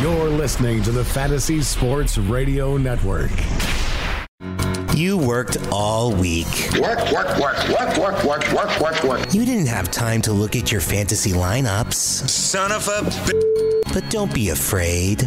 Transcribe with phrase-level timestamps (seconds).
[0.00, 3.30] You're listening to the Fantasy Sports Radio Network.
[4.94, 6.46] You worked all week.
[6.80, 9.34] Work, work, work, work, work, work, work, work, work.
[9.34, 11.94] You didn't have time to look at your fantasy lineups.
[11.94, 15.20] Son of a b- But don't be afraid.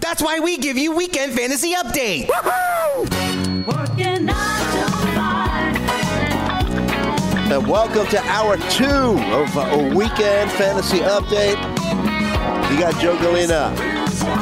[0.00, 2.28] That's why we give you Weekend Fantasy Update.
[3.66, 5.76] Working nine.
[7.52, 11.58] And welcome to hour two of a weekend fantasy update.
[12.72, 13.70] You got Joe Galena.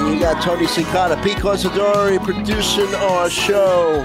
[0.09, 4.05] You got Tony Cicada, Pete Cosadori producing our show.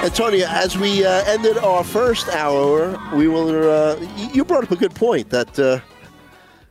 [0.00, 3.48] And Tony, as we uh, ended our first hour, we will.
[3.68, 3.96] Uh,
[4.32, 5.80] you brought up a good point that uh,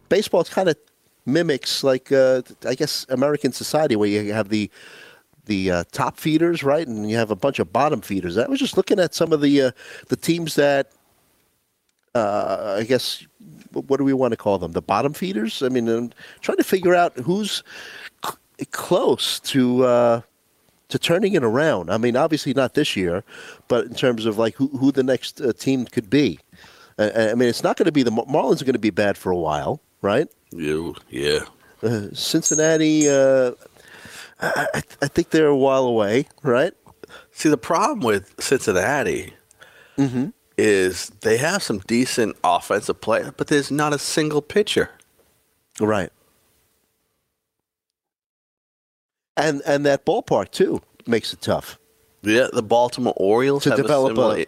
[0.08, 0.78] baseball kind of
[1.26, 4.72] mimics, like uh, I guess, American society, where you have the
[5.46, 8.38] the uh, top feeders, right, and you have a bunch of bottom feeders.
[8.38, 9.72] I was just looking at some of the uh,
[10.08, 10.94] the teams that
[12.16, 13.26] I guess
[13.82, 14.72] what do we want to call them?
[14.72, 15.62] The bottom feeders.
[15.62, 17.64] I mean, I'm trying to figure out who's
[18.26, 20.22] c- close to uh,
[20.90, 21.90] to turning it around.
[21.90, 23.24] I mean, obviously not this year,
[23.68, 26.40] but in terms of like who, who the next uh, team could be.
[27.00, 28.92] Uh, I mean, it's not going to be the Mar- Marlins are going to be
[28.92, 30.28] bad for a while, right?
[30.52, 31.40] You, yeah.
[31.82, 33.10] Uh, Cincinnati.
[33.10, 33.52] Uh,
[34.40, 36.74] I, I I think they're a while away, right?
[37.32, 39.34] See, the problem with Cincinnati
[39.98, 40.30] Mm-hmm.
[40.58, 44.90] Is they have some decent offensive play, but there's not a single pitcher.
[45.80, 46.12] Right.
[49.36, 51.80] And and that ballpark too makes it tough.
[52.22, 54.46] Yeah, the Baltimore Orioles To have develop a similar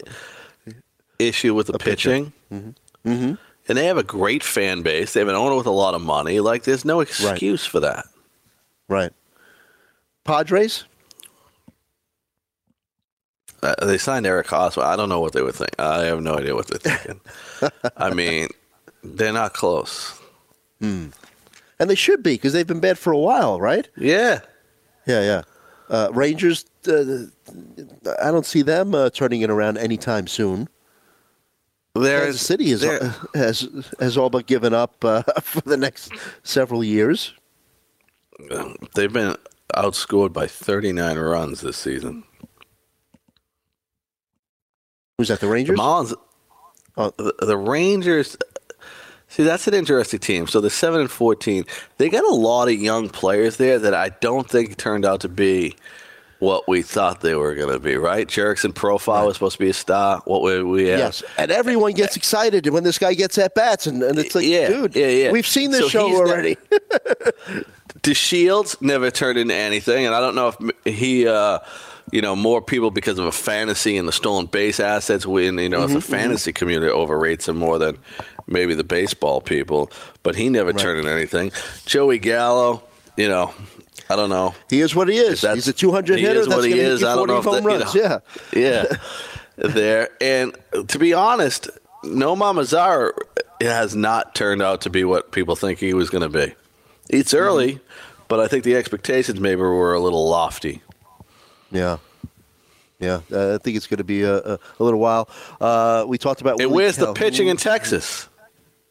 [1.20, 2.32] issue with the a pitching.
[2.52, 3.34] Mm-hmm.
[3.68, 5.14] And they have a great fan base.
[5.14, 6.40] They have an owner with a lot of money.
[6.40, 8.06] Like, there's no excuse for that.
[8.88, 9.12] Right.
[10.24, 10.86] Padres.
[13.66, 14.84] Uh, they signed Eric Hosmer.
[14.84, 15.76] I don't know what they were thinking.
[15.80, 17.22] I have no idea what they're thinking.
[17.98, 18.50] I mean,
[19.04, 20.20] they're not close.
[20.82, 21.12] And
[21.80, 23.88] they should be because they've been bad for a while, right?
[23.98, 24.42] Yeah.
[25.08, 25.42] Yeah, yeah.
[25.90, 26.66] Uh, Rangers.
[26.88, 27.26] Uh,
[28.22, 30.70] I don't see them uh, turning it around anytime soon.
[31.96, 33.68] There's Kansas City is, there- has
[34.00, 36.12] has all but given up uh, for the next
[36.44, 37.34] several years.
[38.96, 39.36] They've been
[39.76, 42.24] outscored by 39 runs this season.
[45.18, 45.40] Who's that?
[45.40, 45.80] The The Rangers.
[45.80, 46.14] Marlins,
[46.98, 47.12] Oh.
[47.18, 48.38] the, the Rangers.
[49.28, 50.48] See, that's an interesting team.
[50.48, 51.66] So they're seven and fourteen.
[51.98, 55.30] They got a lot of young players there that I don't think turned out to
[55.30, 55.76] be
[56.40, 57.98] what we thought they were going to be.
[57.98, 58.28] Right?
[58.28, 60.22] Jurickson Profar was supposed to be a star.
[60.26, 61.00] What we we have.
[61.00, 64.46] Yes, and everyone gets excited when this guy gets at bats, and, and it's like,
[64.46, 65.32] Yeah, dude, yeah, yeah.
[65.32, 66.56] we've seen this So show already.
[66.72, 67.66] already.
[68.04, 70.54] DeShields never turned into anything, and I don't know
[70.86, 71.60] if he, uh,
[72.16, 75.26] you know, more people because of a fantasy and the stolen base assets.
[75.26, 77.98] When you know, if the Mm-hmm, fantasy community overrates him more than
[78.48, 79.92] maybe the baseball people,
[80.24, 81.52] but he never turned into anything.
[81.86, 82.84] Joey Gallo,
[83.18, 83.54] you know,
[84.10, 84.54] I don't know.
[84.70, 85.42] he is what he is.
[85.42, 86.40] He's a 200 he hitter.
[86.40, 87.04] is that's what he is.
[87.04, 87.96] I don't 40 know if home that- you runs.
[87.96, 88.22] know.
[88.54, 88.98] yeah, Yeah,
[89.74, 90.10] there.
[90.22, 90.56] And
[90.88, 91.70] to be honest,
[92.06, 93.12] Nomar Mazara
[93.62, 96.54] has not turned out to be what people think he was going to be.
[97.10, 97.44] It's Mm-hmm.
[97.44, 97.80] early,
[98.30, 100.82] but I think the expectations maybe were a little lofty.
[101.76, 101.98] Yeah,
[103.00, 103.18] yeah.
[103.54, 105.30] I think it's going to be a, a, a little while.
[105.60, 108.30] Uh, we talked about And where's the pitching in Texas?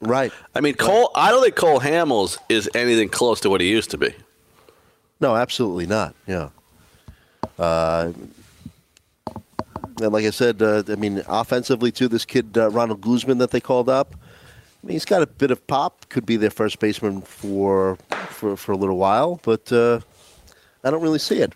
[0.01, 0.33] Right.
[0.55, 1.11] I mean, Cole.
[1.15, 4.15] I don't think Cole Hamels is anything close to what he used to be.
[5.21, 6.15] No, absolutely not.
[6.27, 6.51] Yeah.
[7.59, 8.13] Uh,
[10.01, 13.51] and like I said, uh, I mean, offensively too, this kid uh, Ronald Guzman that
[13.51, 14.15] they called up.
[14.15, 16.09] I mean, he's got a bit of pop.
[16.09, 17.97] Could be their first baseman for
[18.29, 20.01] for, for a little while, but uh,
[20.83, 21.53] I don't really see it.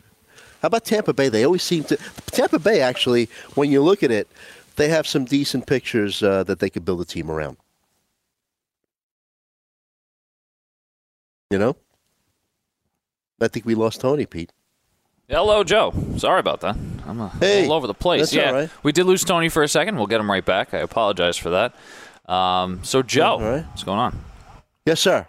[0.62, 1.28] How about Tampa Bay?
[1.28, 1.96] They always seem to.
[2.26, 4.28] Tampa Bay actually, when you look at it,
[4.76, 7.56] they have some decent pictures uh, that they could build a team around.
[11.50, 11.76] You know,
[13.40, 14.52] I think we lost Tony, Pete.
[15.28, 15.92] Hello, Joe.
[16.16, 16.76] Sorry about that.
[17.06, 18.32] I'm uh, Hey, all over the place.
[18.32, 18.70] yeah, right.
[18.82, 19.96] we did lose Tony for a second.
[19.96, 20.74] We'll get him right back.
[20.74, 21.74] I apologize for that.
[22.32, 23.66] Um, so, Joe, right.
[23.66, 24.18] what's going on?
[24.84, 25.26] Yes, sir.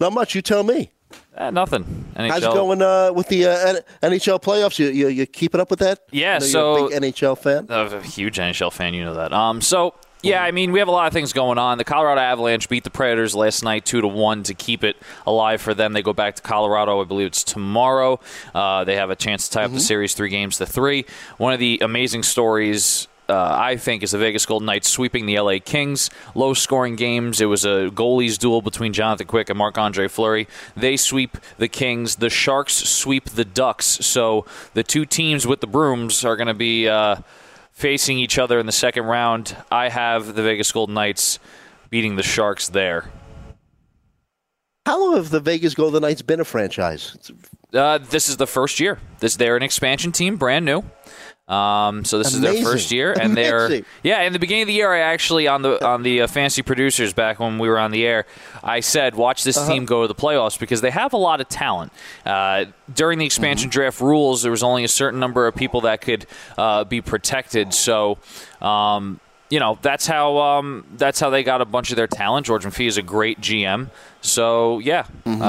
[0.00, 0.34] Not much.
[0.34, 0.90] You tell me.
[1.36, 1.84] Eh, nothing.
[2.16, 2.30] NHL.
[2.30, 4.78] How's it going uh, with the uh, NHL playoffs?
[4.78, 6.00] You, you you keeping up with that?
[6.10, 7.66] Yeah, so- you're a big NHL fan.
[7.68, 8.94] I'm a huge NHL fan.
[8.94, 9.32] You know that.
[9.34, 11.76] Um, so Yeah, I mean, we have a lot of things going on.
[11.78, 14.96] The Colorado Avalanche beat the Predators last night, two to one, to keep it
[15.26, 15.92] alive for them.
[15.92, 17.00] They go back to Colorado.
[17.00, 18.18] I believe it's tomorrow.
[18.54, 21.04] Uh, they have a chance to tie up the series, three games to three.
[21.36, 23.08] One of the amazing stories.
[23.28, 26.10] Uh, I think is the Vegas Golden Knights sweeping the LA Kings.
[26.34, 27.40] Low scoring games.
[27.40, 30.46] It was a goalies duel between Jonathan Quick and Marc Andre Fleury.
[30.76, 32.16] They sweep the Kings.
[32.16, 33.86] The Sharks sweep the Ducks.
[33.86, 37.16] So the two teams with the brooms are going to be uh,
[37.72, 39.56] facing each other in the second round.
[39.72, 41.40] I have the Vegas Golden Knights
[41.90, 43.10] beating the Sharks there.
[44.86, 47.16] How long have the Vegas Golden Knights been a franchise?
[47.74, 49.00] Uh, this is the first year.
[49.18, 50.84] This they're an expansion team, brand new.
[51.48, 54.22] Um, so this is their first year, and they're yeah.
[54.22, 57.12] In the beginning of the year, I actually on the on the uh, fancy producers
[57.12, 58.26] back when we were on the air,
[58.64, 59.70] I said watch this Uh-huh.
[59.72, 61.92] team go to the playoffs because they have a lot of talent.
[62.24, 63.26] Uh, during the Mm-hmm.
[63.26, 66.26] expansion draft rules, there was only a certain number of people that could
[66.58, 67.72] uh, be protected.
[67.74, 68.18] So.
[68.60, 72.46] Um, you know that's how um, that's how they got a bunch of their talent.
[72.46, 73.90] George McPhee is a great GM,
[74.20, 75.40] so yeah, Mm-hmm.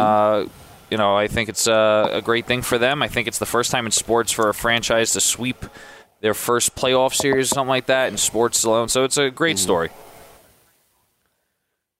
[0.87, 3.03] Uh, you know I think it's a, a great thing for them.
[3.03, 5.65] I think it's the first time in sports for a franchise to sweep
[6.21, 8.89] their first playoff series or something like that in sports alone.
[8.89, 9.63] So it's a great Mm-hmm.
[9.63, 9.89] story.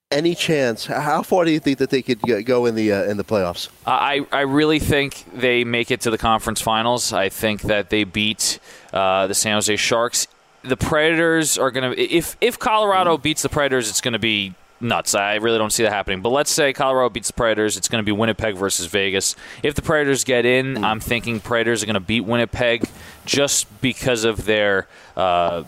[0.10, 0.86] Any chance?
[0.86, 3.68] How far do you think that they could go in the uh, in the playoffs?
[3.86, 7.12] I, I really think they make it to the conference finals.
[7.12, 8.60] I think that they beat
[8.94, 10.28] uh, the San Jose Sharks.
[10.64, 14.54] The Predators are going to if if Colorado beats the Predators, it's going to be
[14.80, 15.16] nuts.
[15.16, 16.22] I really don't see that happening.
[16.22, 19.36] But let's say Colorado beats the Predators, it's going to be Winnipeg versus Vegas.
[19.64, 22.88] If the Predators get in, I'm thinking Predators are going to beat Winnipeg
[23.26, 24.88] just because of their.
[25.16, 25.64] Uh,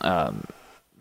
[0.00, 0.44] um,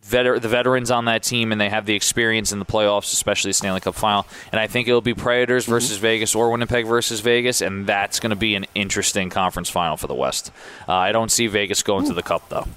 [0.06, 3.50] veter- the veterans on that team, and they have the experience in the playoffs, especially
[3.50, 4.26] the Stanley Cup final.
[4.52, 8.30] And I think it'll be Predators versus Vegas or Winnipeg versus Vegas, and that's going
[8.32, 10.52] to be an interesting conference final for the West.
[10.88, 12.68] Uh, I don't see Vegas going to the Cup though.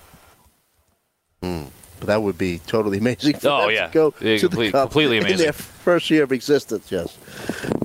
[1.41, 1.71] But
[2.07, 3.35] that would be totally amazing.
[3.37, 3.87] For Oh, them yeah.
[3.89, 5.45] to go Yeah, to complete- the cup completely in amazing.
[5.45, 6.91] their first year of existence.
[6.91, 7.17] Yes.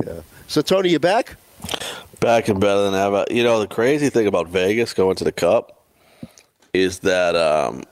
[0.06, 0.14] Yeah.
[0.48, 1.36] So Tony, you back?
[2.20, 3.26] Back and better than ever.
[3.30, 5.84] You know, the crazy thing about Vegas going to the Cup
[6.74, 7.84] is that um,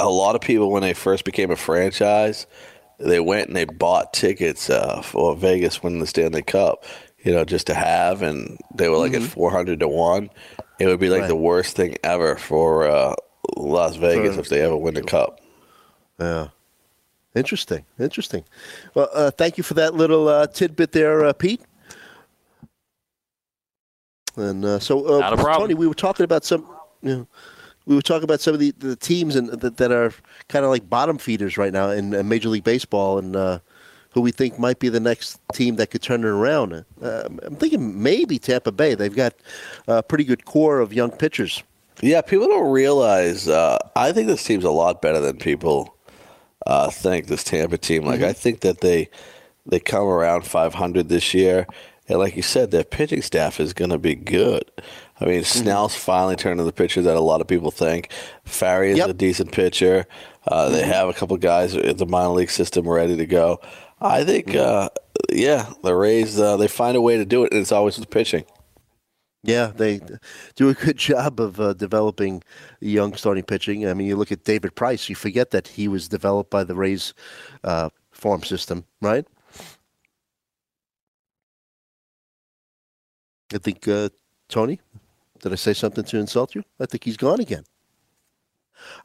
[0.00, 2.46] a lot of people, when they first became a franchise,
[2.98, 6.84] they went and they bought tickets uh, for Vegas winning the Stanley Cup,
[7.24, 10.30] you know, just to have, and they were like at 400 to 1.
[10.80, 11.28] It would be like Right.
[11.28, 13.14] the worst thing ever for uh,
[13.56, 15.40] Las Vegas For- if they ever win the Cup.
[16.18, 16.48] Yeah.
[17.34, 17.84] Interesting.
[17.98, 18.44] Interesting.
[18.94, 21.60] Well, uh, thank you for that little uh, tidbit there, uh, Pete.
[24.36, 25.68] And uh, so, uh, Not a problem.
[25.68, 26.68] Tony, we were talking about some.
[27.02, 27.28] You know,
[27.86, 30.12] we were talking about some of the, the teams and that, that are
[30.48, 33.58] kind of like bottom feeders right now in, uh Major League Baseball, and uh,
[34.10, 36.84] who we think might be the next team that could turn it around.
[37.02, 38.94] Uh, I'm thinking maybe Tampa Bay.
[38.94, 39.34] They've got
[39.86, 41.62] a pretty good core of young pitchers.
[42.00, 43.48] Yeah, people don't realize.
[43.48, 45.93] Uh, I think this team's a lot better than people
[46.66, 47.26] uh, think.
[47.26, 49.08] This Tampa team, like I think that they
[49.66, 51.66] they come around 500 this year,
[52.08, 54.64] and like you said, their pitching staff is going to be good.
[55.20, 58.10] I mean, Snell's finally turning the pitcher that a lot of people think.
[58.44, 59.08] Faria is Yep.
[59.08, 60.06] a decent pitcher.
[60.46, 63.60] Uh, They have a couple guys in the minor league system ready to go.
[64.00, 64.90] I think, uh,
[65.30, 68.10] yeah, the Rays uh, they find a way to do it, and it's always with
[68.10, 68.44] pitching.
[69.44, 70.00] Yeah, they
[70.56, 72.42] do a good job of uh, developing
[72.80, 73.86] young starting pitching.
[73.86, 76.74] I mean, you look at David Price, you forget that he was developed by the
[76.74, 77.12] Rays
[77.62, 79.26] uh, farm system, right?
[83.54, 84.08] I think, uh,
[84.48, 84.80] Tony,
[85.40, 86.64] did I say something to insult you?
[86.80, 87.64] I think he's gone again.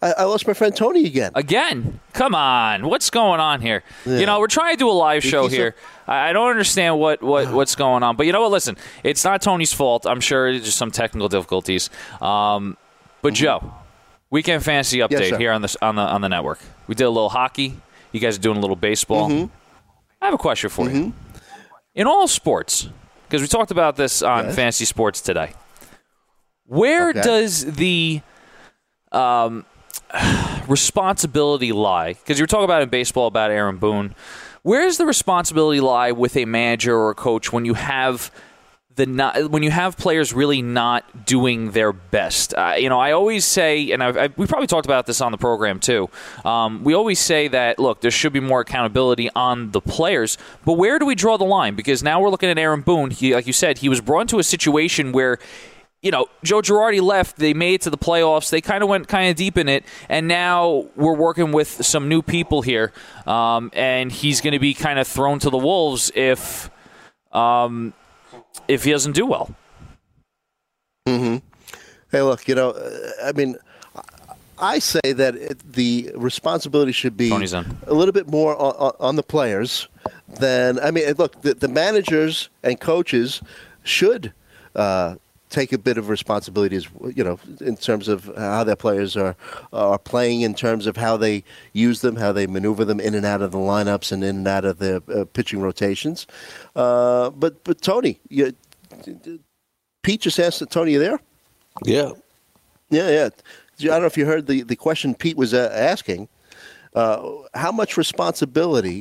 [0.01, 1.31] I, I lost my friend Tony again.
[1.35, 3.83] Again, come on, what's going on here?
[4.05, 4.19] Yeah.
[4.19, 5.75] You know, we're trying to do a live show He's here.
[6.07, 8.51] I I don't understand what, what what's going on, but you know what?
[8.51, 10.05] Listen, it's not Tony's fault.
[10.05, 11.89] I'm sure it's just some technical difficulties.
[12.21, 12.77] Um,
[13.21, 13.73] but Joe,
[14.29, 15.39] weekend fantasy update Mm-hmm.
[15.39, 16.59] here on the on the on the network.
[16.87, 17.77] We did a little hockey.
[18.11, 19.29] You guys are doing a little baseball.
[19.29, 19.53] Mm-hmm.
[20.21, 21.13] I have a question for you.
[21.95, 22.89] In all sports,
[23.27, 24.55] because we talked about this on Yes.
[24.55, 25.53] fantasy sports today.
[26.65, 27.21] Where Okay.
[27.21, 28.21] does the
[29.11, 29.65] um,
[30.67, 32.13] responsibility lie?
[32.13, 34.15] Because you were talking about in baseball about Aaron Boone.
[34.63, 38.31] Where does the responsibility lie with a manager or a coach when you have
[38.95, 42.53] the not, when you have players really not doing their best?
[42.53, 45.31] Uh, you know, I always say, and I've, I, we probably talked about this on
[45.31, 46.09] the program too.
[46.43, 50.73] Um, we always say that look, there should be more accountability on the players, but
[50.73, 51.75] where do we draw the line?
[51.75, 53.11] Because now we're looking at Aaron Boone.
[53.11, 55.39] He, like you said, he was brought into a situation where
[56.01, 57.37] you know, Joe Girardi left.
[57.37, 58.49] They made it to the playoffs.
[58.49, 62.07] They kind of went kind of deep in it, and now we're working with some
[62.07, 62.93] new people here.
[63.27, 66.69] Um, and he's going to be kind of thrown to the wolves if,
[67.31, 67.93] um,
[68.67, 69.53] if he doesn't do well.
[71.07, 71.37] Hmm.
[72.11, 73.55] Hey, look, you know, uh, I mean,
[74.57, 79.23] I say that it, the responsibility should be a little bit more on, on the
[79.23, 79.87] players
[80.27, 81.13] than I mean.
[81.13, 83.41] Look, the, the managers and coaches
[83.83, 84.33] should
[84.75, 85.15] uh,
[85.49, 89.35] take a bit of responsibility, as you know, in terms of how their players are
[89.73, 93.25] are playing, in terms of how they use them, how they maneuver them in and
[93.25, 96.27] out of the lineups and in and out of the uh, pitching rotations.
[96.75, 98.53] Uh, but but Tony, you,
[100.03, 101.19] Pete just asked Tony, you there?
[101.83, 102.11] Yeah.
[102.89, 103.29] Yeah, yeah.
[103.81, 106.27] I don't know if you heard the, the question Pete was uh, asking.
[106.95, 108.99] Uh, how much responsibility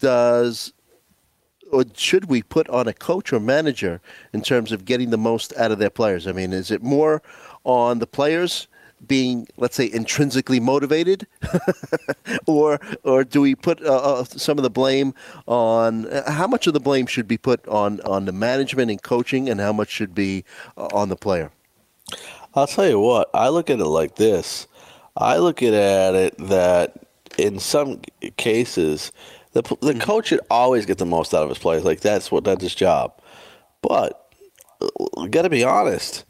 [0.00, 0.72] does
[1.72, 4.00] or should we put on a coach or manager
[4.32, 6.26] in terms of getting the most out of their players?
[6.26, 7.22] I mean, is it more
[7.64, 8.68] on the players
[9.06, 11.26] being, let's say, intrinsically motivated,
[12.46, 15.14] or or do we put uh, uh, some of the blame
[15.46, 16.06] on?
[16.06, 19.48] uh, How much of the blame should be put on on the management and coaching,
[19.48, 20.44] and how much should be
[20.76, 21.50] uh, on the player?
[22.54, 24.66] I'll tell you what, I look at it like this.
[25.16, 26.94] I look at it that
[27.38, 28.00] in some
[28.36, 29.12] cases,
[29.52, 29.98] the the hmm.
[29.98, 31.84] coach should always get the most out of his players.
[31.84, 33.20] Like that's what that's his job.
[33.82, 34.34] But
[34.80, 36.24] uh, got to be honest.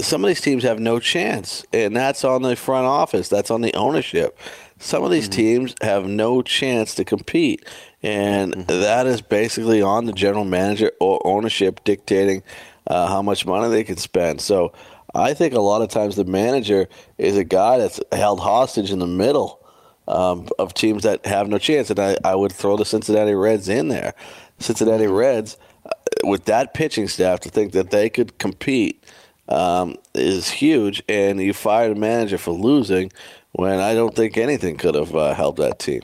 [0.00, 3.28] Some of these teams have no chance, and that's on the front office.
[3.28, 4.36] That's on the ownership.
[4.78, 5.40] Some of these mm-hmm.
[5.40, 7.64] teams have no chance to compete,
[8.02, 8.66] and mm-hmm.
[8.66, 12.42] that is basically on the general manager or ownership dictating
[12.88, 14.40] uh, how much money they can spend.
[14.40, 14.72] So,
[15.14, 18.98] I think a lot of times the manager is a guy that's held hostage in
[18.98, 19.65] the middle
[20.08, 21.90] um, of teams that have no chance.
[21.90, 24.14] And I, I would throw the Cincinnati Reds in there.
[24.58, 25.90] Cincinnati Reds, uh,
[26.24, 29.04] with that pitching staff, to think that they could compete
[29.48, 31.02] um, is huge.
[31.08, 33.12] And you fired a manager for losing
[33.52, 36.02] when I don't think anything could have uh, helped that team.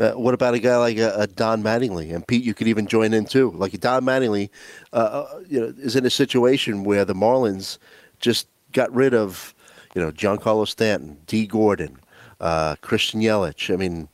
[0.00, 2.14] Uh, what about a guy like uh, uh, Don Mattingly?
[2.14, 3.52] And Pete, you could even join in too.
[3.52, 4.50] Like Don Mattingly,
[4.92, 7.78] uh, you know, is in a situation where the Marlins
[8.18, 9.54] just got rid of,
[9.94, 11.98] you know, Giancarlo Stanton, Dee Gordon,
[12.40, 13.72] uh, Christian Yelich.
[13.72, 14.08] I mean,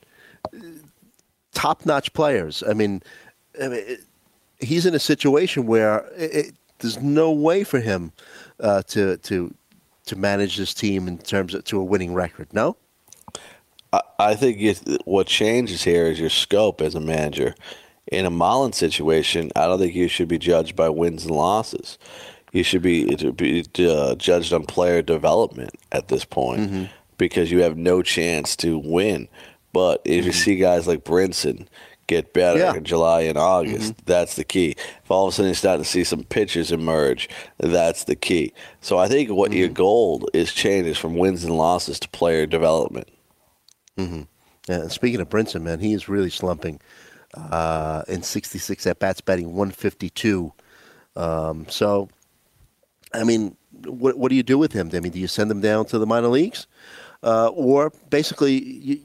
[1.53, 2.63] top-notch players.
[2.67, 3.03] I mean,
[3.61, 4.01] I mean it,
[4.59, 8.11] he's in a situation where it, it, there's no way for him
[8.59, 9.53] uh, to to
[10.05, 12.47] to manage this team in terms of to a winning record.
[12.53, 12.75] No.
[13.93, 17.55] I, I think what changes here is your scope as a manager.
[18.11, 21.97] In a Mullen situation, I don't think you should be judged by wins and losses.
[22.51, 26.89] You should be, be uh, judged on player development at this point
[27.21, 29.27] because you have no chance to win.
[29.73, 31.67] But if you see guys like Brinson
[32.07, 32.73] get better Yeah.
[32.75, 34.71] in July and August, that's the key.
[35.03, 38.53] If all of a sudden you start to see some pitchers emerge, that's the key.
[38.81, 43.07] So I think what your goal is changes from wins and losses to player development.
[43.97, 44.23] Yeah,
[44.67, 46.79] and speaking of Brinson, man, he is really slumping.
[47.35, 50.51] Uh, in 66 at bats, batting 152.
[51.15, 52.09] Um, so,
[53.13, 54.89] I mean, what what do you do with him?
[54.93, 56.67] I mean, do you send him down to the minor leagues,
[57.23, 58.99] uh, or basically you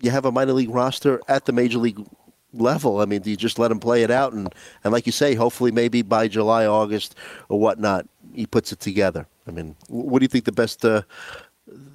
[0.00, 2.04] you have a minor league roster at the major league
[2.52, 3.00] level?
[3.00, 5.34] I mean, do you just let him play it out and and like you say,
[5.34, 7.14] hopefully maybe by July, August,
[7.48, 9.26] or whatnot, he puts it together.
[9.46, 11.02] I mean, what do you think the best uh,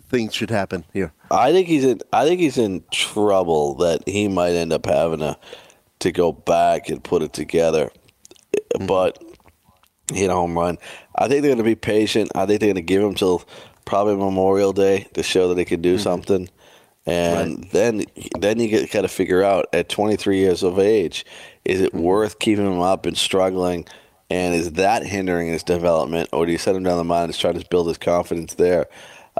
[0.10, 1.12] things should happen here?
[1.32, 2.02] I think he's in.
[2.14, 5.38] I think he's in trouble that he might end up having to
[6.00, 7.92] to go back and put it together.
[8.80, 9.22] But
[10.14, 10.78] hit a home run.
[11.16, 12.32] I think they're going to be patient.
[12.36, 13.44] I think they're going to give him till
[13.90, 16.04] probably Memorial Day to show that they can do mm-hmm.
[16.04, 16.50] something.
[17.08, 18.06] And then
[18.38, 21.26] then you get kind of figure out at 23 years of age,
[21.66, 22.04] is it mm-hmm.
[22.04, 23.88] worth keeping him up and struggling?
[24.30, 27.34] And is that hindering his development, or do you set him down the line and
[27.34, 28.86] try to build his confidence there?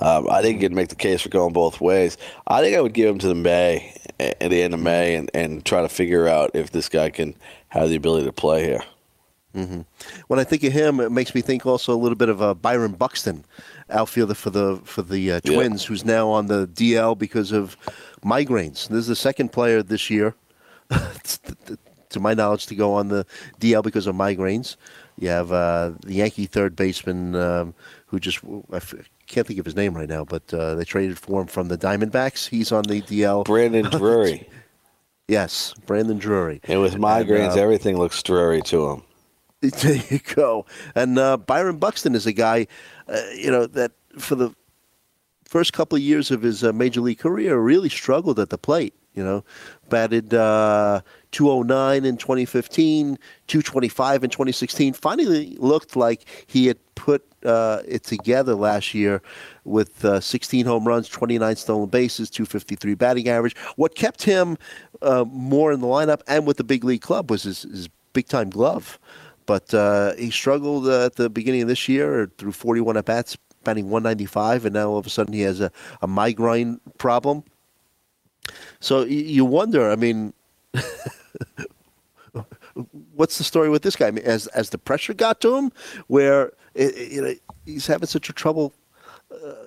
[0.02, 2.18] Um, I think you can make the case for going both ways.
[2.48, 4.84] I think I would give him to the May at the end of mm-hmm.
[4.86, 7.36] May and, and try to figure out if this guy can
[7.68, 8.82] have the ability to play here.
[9.54, 12.54] When I think of him, it makes me think also a little bit of uh,
[12.54, 13.44] Byron Buxton,
[13.90, 15.56] outfielder for the for the uh, Yeah.
[15.56, 17.76] Twins, who's now on the DL because of
[18.24, 18.88] migraines.
[18.88, 20.36] This is the second player this year,
[22.10, 23.26] to my knowledge, to go on the
[23.60, 24.76] DL because of migraines.
[25.18, 27.74] You have uh, the Yankee third baseman um,
[28.06, 28.40] who just
[28.72, 28.80] I
[29.28, 31.78] can't think of his name right now, but uh, they traded for him from the
[31.78, 32.48] Diamondbacks.
[32.48, 33.46] He's on the DL.
[33.46, 34.48] Brandon Drury.
[35.28, 36.62] yes, Brandon Drury.
[36.66, 39.04] And with migraines, uh, everything looks dreary to him.
[39.82, 40.66] There you go.
[40.96, 42.68] And uh, Byron Buxton is a guy,
[43.08, 44.56] uh, you know, that for the
[45.44, 48.94] first couple of years of his uh, major league career really struggled at the plate.
[49.16, 49.44] You know,
[49.90, 51.02] batted uh,
[51.32, 54.94] 209 in 2015, 225 in 2016.
[54.94, 59.22] Finally looked like he had put uh, it together last year
[59.66, 63.58] with uh, 16 home runs, 29 stolen bases, 253 batting average.
[63.76, 64.58] What kept him
[65.02, 68.50] more in the lineup and with the big league club was his, his big time
[68.50, 69.00] glove.
[69.50, 73.36] But uh, he struggled uh, at the beginning of this year through 41 at bats,
[73.64, 75.72] batting 195, and now all of a sudden he has a,
[76.04, 77.44] a migraine problem.
[78.80, 79.90] So you wonder.
[79.90, 80.36] I mean,
[83.16, 84.10] what's the story with this guy?
[84.10, 85.72] I mean, as as the pressure got to him,
[86.06, 87.34] where it, you know
[87.66, 88.72] he's having such a trouble
[89.34, 89.66] uh,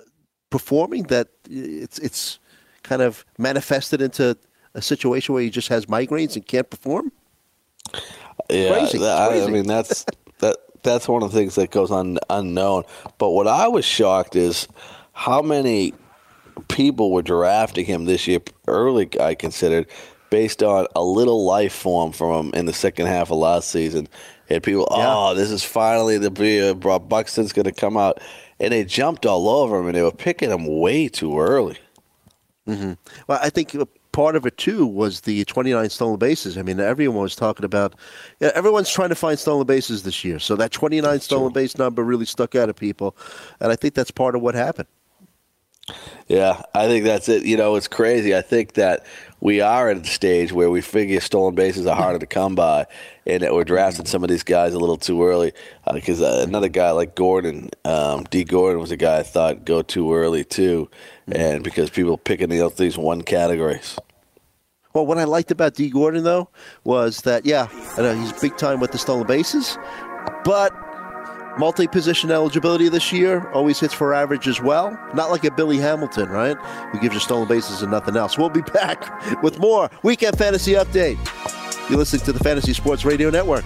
[0.49, 2.39] performing that it's it's
[2.83, 4.37] kind of manifested into
[4.75, 7.11] a situation where he just has migraines and can't perform.
[8.49, 10.05] Yeah, Crazy, that- I- I mean that's
[10.39, 12.83] that that's one of the things that goes un, unknown.
[13.17, 14.67] But what I was shocked is
[15.13, 15.93] how many
[16.67, 19.09] people were drafting him this year early.
[19.19, 19.87] I considered
[20.29, 24.07] based on a little life form from him in the second half of last season.
[24.49, 28.19] And people, oh, this is finally the uh, Buxton's going to come out,
[28.59, 31.77] and they jumped all over him, and they were picking him way too early.
[33.27, 36.57] Well, I think uh, part of it too was the 29 stolen bases.
[36.57, 37.95] I mean, everyone was talking about.
[38.39, 42.03] Yeah, everyone's trying to find stolen bases this year, so that 29 stolen base number
[42.03, 43.17] really stuck out of people,
[43.59, 44.87] and I think that's part of what happened.
[46.27, 47.45] Yeah, I think that's it.
[47.45, 48.35] You know, it's crazy.
[48.35, 49.05] I think that
[49.41, 52.85] we are at a stage where we figure stolen bases are harder to come by,
[53.25, 55.51] and that we're drafting some of these guys a little too early.
[55.93, 59.81] Because uh, another guy like Gordon, um, Dee Gordon, was a guy I thought go
[59.81, 60.89] too early too,
[61.27, 63.99] and because people picking the, these one categories.
[64.93, 66.49] Well, what I liked about Dee Gordon though
[66.85, 69.77] was that yeah, I know he's big time with the stolen bases,
[70.45, 70.73] but
[71.57, 74.97] multi-position eligibility this year always hits for average as well.
[75.13, 76.57] Not like a Billy Hamilton, right?
[76.91, 78.37] Who gives you stolen bases and nothing else.
[78.37, 81.17] We'll be back with more weekend fantasy update.
[81.89, 83.65] You're listening to the Fantasy Sports Radio Network.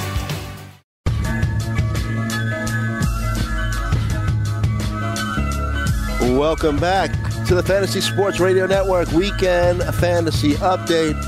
[6.37, 7.11] Welcome back
[7.47, 11.21] to the Fantasy Sports Radio Network Weekend Fantasy Update.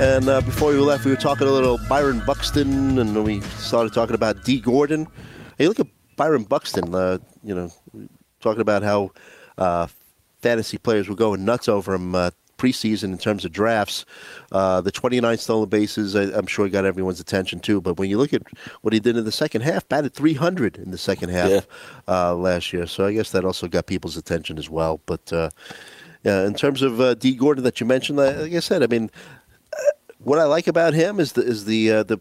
[0.00, 3.40] And uh, before we left, we were talking a little Byron Buxton, and then we
[3.58, 5.06] started talking about Dee Gordon.
[5.58, 5.86] Hey, look at
[6.16, 6.94] Byron Buxton.
[6.94, 7.70] Uh, you know,
[8.40, 9.10] talking about how
[9.58, 9.86] uh,
[10.40, 12.30] fantasy players were going nuts over him uh,
[12.62, 14.04] preseason in terms of drafts.
[14.52, 17.80] Uh, the 29 stolen bases, I, I'm sure, got everyone's attention too.
[17.80, 18.42] But when you look at
[18.82, 21.60] what he did in the second half, batted 300 in the second half Yeah.
[22.08, 22.86] uh, last year.
[22.86, 25.00] So I guess that also got people's attention as well.
[25.06, 25.50] But uh,
[26.24, 29.10] yeah, in terms of uh, Dee Gordon that you mentioned, like I said, I mean,
[29.72, 29.76] uh,
[30.18, 32.20] what I like about him is the is the uh, the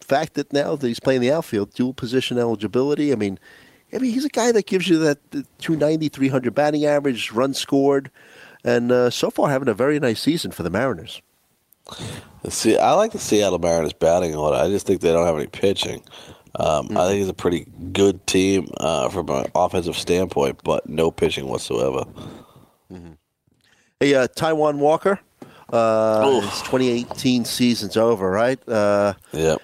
[0.00, 3.12] fact that now that he's playing the outfield, dual position eligibility.
[3.12, 3.38] I mean,
[3.92, 7.58] I mean, he's a guy that gives you that uh, 290, 300 batting average, runs
[7.58, 8.10] scored,
[8.68, 11.22] and uh, so far having a very nice season for the Mariners.
[12.48, 14.56] See, I like the Seattle Mariners batting order.
[14.56, 16.02] I just think they don't have any pitching.
[16.56, 21.10] Um, I think it's a pretty good team uh, from an offensive standpoint, but no
[21.10, 22.04] pitching whatsoever.
[24.00, 25.18] Hey, uh, Taijuan Walker,
[25.72, 28.58] uh, his 2018 season's over, right?
[28.68, 29.60] Uh, Yep.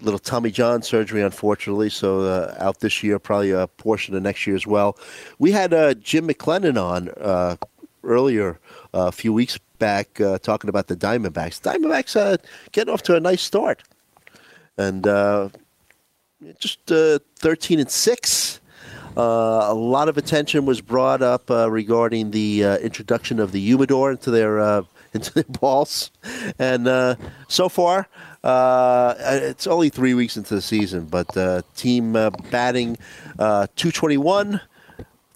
[0.00, 4.46] little Tommy John surgery, unfortunately, so uh, out this year, probably a portion of next
[4.46, 4.98] year as well.
[5.38, 7.56] We had uh, Jim McLennan on uh,
[8.04, 8.58] earlier
[8.94, 11.60] uh, a few weeks back uh, talking about the Diamondbacks.
[11.60, 12.36] Diamondbacks uh,
[12.72, 13.82] getting off to a nice start,
[14.76, 15.48] and uh,
[16.58, 18.60] just uh, 13 and six.
[19.16, 24.30] Uh, a lot of attention was brought up regarding the introduction of the humidor into
[24.30, 24.58] their
[25.14, 26.10] into their balls,
[26.58, 28.08] and so far
[28.44, 32.96] uh, it's only three weeks into the season, but uh, team uh, batting
[33.38, 34.60] uh, 221.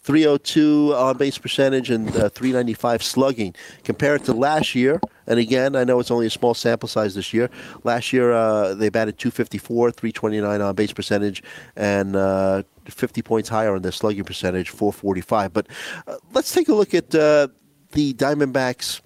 [0.07, 3.53] 302 on base percentage and uh, 395 slugging.
[3.83, 7.16] Compare it to last year, and again, I know it's only a small sample size
[7.16, 7.51] this year.
[7.83, 11.42] Last year, uh, they batted 254, 329 on base percentage,
[11.75, 15.53] and uh, 50 points higher on their slugging percentage, 445.
[15.53, 15.66] But
[16.07, 17.49] uh, let's take a look at uh,
[17.90, 19.01] the Diamondbacks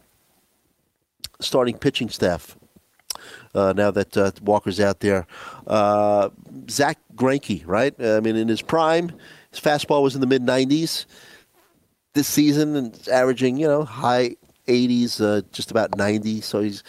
[1.41, 2.59] starting pitching staff.
[3.55, 5.27] Uh, now that uh, Walker's out there,
[5.67, 6.29] uh,
[6.69, 7.95] Zach Greinke, right?
[7.99, 9.13] I mean, in his prime,
[9.51, 11.07] his fastball was in the mid 90s.
[12.13, 14.35] This season, and averaging you know high
[14.67, 16.41] 80s, uh, just about 90.
[16.41, 16.83] So he's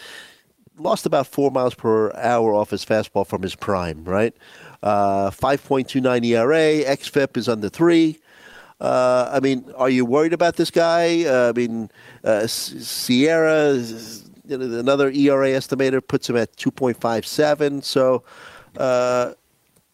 [0.78, 4.34] lost about four miles per hour off his fastball from his prime, right?
[4.82, 8.18] Uh, 5.29 ERA, XFIP is under three.
[8.80, 11.24] Uh, I mean, are you worried about this guy?
[11.24, 11.88] Uh, I mean,
[12.24, 13.76] uh, SIERA,
[14.48, 17.84] you know, another ERA estimator, puts him at 2.57.
[17.84, 18.24] So,
[18.76, 19.34] uh,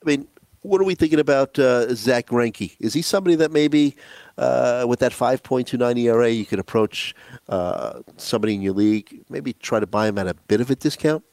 [0.02, 0.26] I mean,
[0.68, 2.76] what are we thinking about uh, Zach Greinke?
[2.78, 3.96] Is he somebody that maybe
[4.36, 7.14] uh, with that 5.29 ERA you could approach
[7.48, 10.76] uh, somebody in your league, maybe try to buy him at a bit of a
[10.76, 11.24] discount?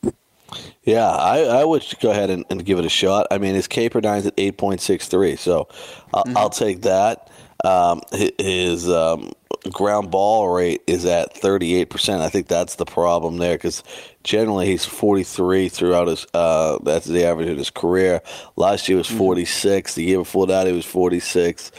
[0.83, 3.27] Yeah, I, I would go ahead and, and give it a shot.
[3.31, 5.67] I mean, his K per nine is at eight point six three, so
[6.13, 7.29] I'll, I'll take that.
[7.65, 8.01] Um,
[8.37, 9.31] his um,
[9.71, 12.21] ground ball rate is at thirty eight percent.
[12.21, 13.83] I think that's the problem there because
[14.23, 16.25] generally he's forty three throughout his.
[16.33, 18.21] Uh, that's the average in his career.
[18.55, 19.95] Last year was forty six.
[19.95, 21.71] The year before that, he was forty six.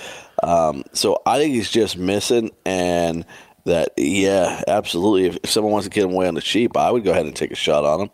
[0.42, 3.24] Um, so I think he's just missing and.
[3.64, 5.26] That yeah, absolutely.
[5.26, 7.26] If, if someone wants to get him away on the cheap, I would go ahead
[7.26, 8.10] and take a shot on him.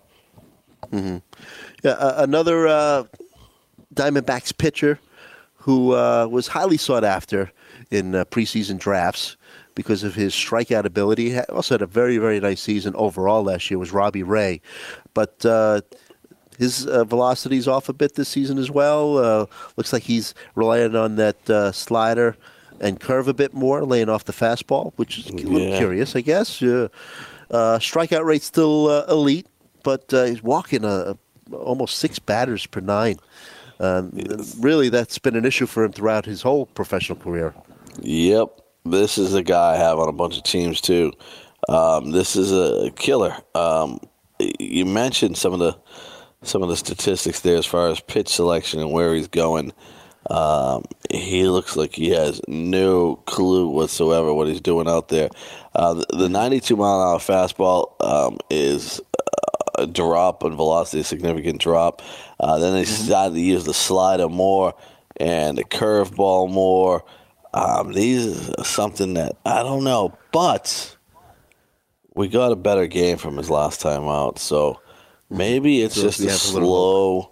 [0.91, 1.23] Mhm.
[1.85, 3.05] Yeah, uh, another uh,
[3.95, 4.99] Diamondbacks pitcher
[5.57, 7.53] who uh, was highly sought after
[7.93, 9.37] in uh, preseason drafts
[9.75, 11.31] because of his strikeout ability.
[11.31, 13.79] He also had a very, very nice season overall last year.
[13.79, 14.61] Was Robbie Ray,
[15.15, 15.83] but uh,
[16.59, 19.19] his uh, velocity's off a bit this season as well.
[19.19, 22.37] Uh, looks like he's relying on that uh, slider
[22.81, 25.79] and curve a bit more, laying off the fastball, which is a little Yeah.
[25.79, 26.63] curious, I guess.
[26.63, 26.89] Uh,
[27.51, 29.47] uh, strikeout rate still uh, elite,
[29.83, 31.15] but uh, he's walking uh
[31.53, 33.17] almost six batters per nine.
[33.79, 34.11] Um,
[34.59, 37.53] Really, that's been an issue for him throughout his whole professional career.
[38.01, 41.13] Yep, this is a guy I have on a bunch of teams too.
[41.69, 43.37] Um, this is a killer.
[43.55, 44.01] Um,
[44.59, 45.79] you mentioned some of the
[46.43, 49.73] some of the statistics there as far as pitch selection and where he's going.
[50.29, 55.29] Um, he looks like he has no clue whatsoever what he's doing out there.
[55.75, 59.01] Uh, the, the 92 mile an hour fastball um, is
[59.79, 62.03] a drop in velocity, a significant drop.
[62.41, 64.75] Uh, then they decided to use the slider more
[65.19, 67.05] and the curveball more.
[67.55, 70.97] Um, these are something that I don't know, but
[72.15, 74.81] we got a better game from his last time out, so
[75.29, 77.31] maybe it's So just a have a slow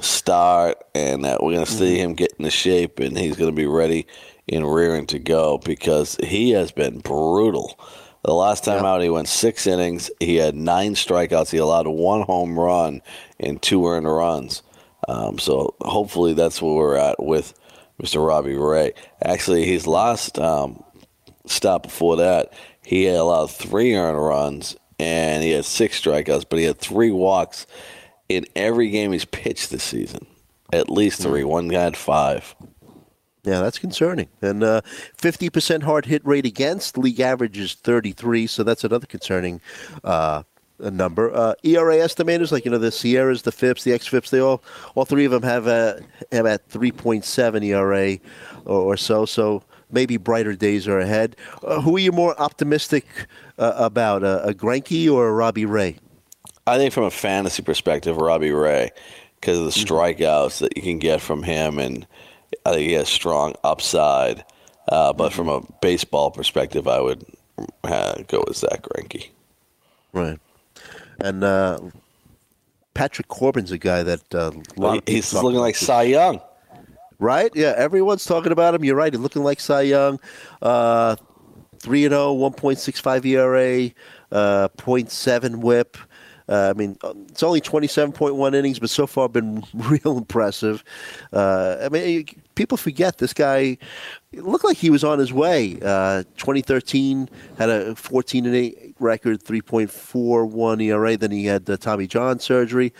[0.00, 4.06] start, and that we're gonna see him get into shape, and he's gonna be ready
[4.48, 7.78] and rearing to go because he has been brutal.
[8.22, 10.10] The last time out, he went six innings.
[10.20, 11.50] He had nine strikeouts.
[11.50, 13.00] He allowed one home run
[13.38, 14.62] and two earned runs.
[15.08, 17.54] Um, so hopefully that's where we're at with
[18.00, 18.26] Mr.
[18.26, 18.92] Robbie Ray.
[19.22, 20.82] Actually, his last um,
[21.46, 22.52] stop before that,
[22.84, 27.10] he had allowed three earned runs and he had six strikeouts, but he had three
[27.10, 27.66] walks
[28.28, 30.26] in every game he's pitched this season.
[30.72, 31.42] At least three.
[31.42, 32.54] One guy had five.
[33.42, 34.28] Yeah, that's concerning.
[34.42, 34.82] And uh,
[35.18, 36.98] 50% hard hit rate against.
[36.98, 39.60] League average is 33, so that's another concerning
[40.04, 40.42] uh,
[40.82, 41.34] a number.
[41.34, 44.62] Uh, ERA estimators, like, you know, the SIERAs, the FIPs, the XFIPs, they all,
[44.94, 45.94] all three of them have, uh,
[46.32, 48.18] have at 3.7 ERA
[48.64, 51.36] or, or so, so maybe brighter days are ahead.
[51.62, 53.06] Uh, who are you more optimistic
[53.58, 55.96] uh, about, uh, a Greinke or a Robbie Ray?
[56.66, 58.90] I think from a fantasy perspective, Robbie Ray,
[59.40, 62.06] because of the strikeouts that you can get from him, and
[62.64, 64.44] I think he has strong upside.
[64.88, 67.24] Uh, but from a baseball perspective, I would
[67.84, 69.30] uh, go with Zach Greinke.
[70.12, 70.38] Right.
[71.20, 71.78] And uh,
[72.94, 76.40] Patrick Corbin's a guy that uh, a lot He- he's looking like Cy Young.
[77.18, 77.50] Right?
[77.54, 78.82] Yeah, everyone's talking about him.
[78.84, 79.12] You're right.
[79.12, 80.18] He's looking like Cy Young.
[80.62, 81.16] Uh,
[81.80, 83.90] 3 and 0, 1.65 ERA,
[84.32, 85.96] uh, 0.7 whip.
[86.48, 90.82] Uh, I mean, uh, it's only 27.1 innings, but so far been real impressive.
[91.32, 92.26] Uh, I mean,
[92.60, 93.78] people forget this guy
[94.34, 95.78] looked like he was on his way.
[95.82, 101.16] Uh, 2013 had a 14 and 8 record, 3.41 ERA.
[101.16, 102.92] Then he had the Tommy John surgery.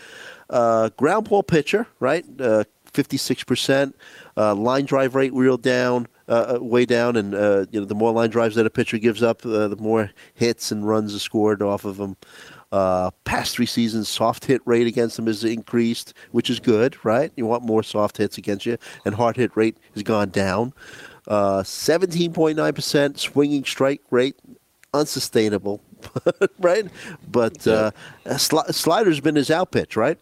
[0.49, 2.25] Uh, ground ball pitcher, right?
[2.39, 3.93] Uh, 56%.
[4.35, 7.93] Uh, line drive rate real down, uh, uh, way down, and uh, you know the
[7.93, 11.19] more line drives that a pitcher gives up, uh, the more hits and runs are
[11.19, 12.17] scored off of them.
[12.71, 17.31] Uh, past three seasons, soft hit rate against them has increased, which is good, right?
[17.35, 20.73] You want more soft hits against you, and hard hit rate has gone down.
[21.27, 24.35] Uh, 17.9% swinging strike rate,
[24.93, 25.81] unsustainable,
[26.59, 26.87] right?
[27.29, 27.91] But uh,
[28.25, 30.17] sli- slider's been his out pitch, right?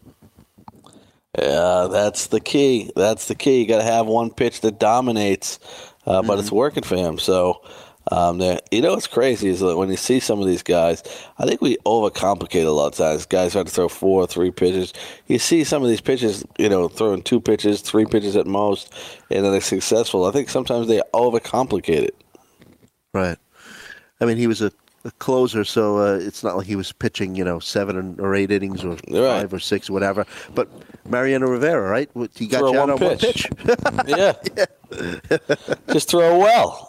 [1.37, 2.91] Yeah, that's the key.
[2.95, 3.61] That's the key.
[3.61, 5.59] You got to have one pitch that dominates,
[6.07, 7.19] uh, but it's working for him.
[7.19, 7.61] So,
[8.11, 8.41] um,
[8.71, 11.03] you know what's crazy is that when you see some of these guys,
[11.37, 13.25] I think we overcomplicate a lot of times.
[13.25, 14.93] Guys try to throw four, or three pitches.
[15.27, 18.93] You see some of these pitches, you know, throwing two pitches, three pitches at most,
[19.29, 20.25] and then they're successful.
[20.25, 22.15] I think sometimes they overcomplicate it.
[23.13, 23.37] Right.
[24.21, 24.71] I mean, he was a
[25.05, 28.51] a closer, so uh, it's not like he was pitching, you know, seven or eight
[28.51, 29.41] innings or Right.
[29.41, 30.25] five or six or whatever.
[30.53, 30.67] But
[31.07, 32.09] Mariano Rivera, right?
[32.35, 33.47] He got Throw you out one on one pitch.
[33.49, 33.49] pitch.
[34.07, 34.33] yeah.
[35.93, 36.88] Just throw well.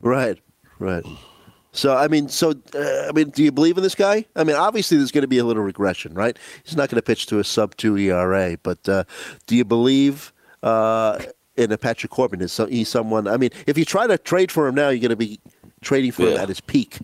[0.00, 0.38] Right,
[0.78, 1.04] right.
[1.72, 4.24] So I mean, so uh, I mean, do you believe in this guy?
[4.34, 6.36] I mean, obviously there's going to be a little regression, right?
[6.64, 9.04] He's not going to pitch to a sub two ERA, but uh,
[9.46, 10.32] do you believe
[10.62, 11.20] uh,
[11.56, 12.40] in a Patrick Corbin?
[12.40, 13.28] Is so, he's someone?
[13.28, 15.38] I mean, if you try to trade for him now, you're going to be
[15.80, 16.98] trading for him at his peak.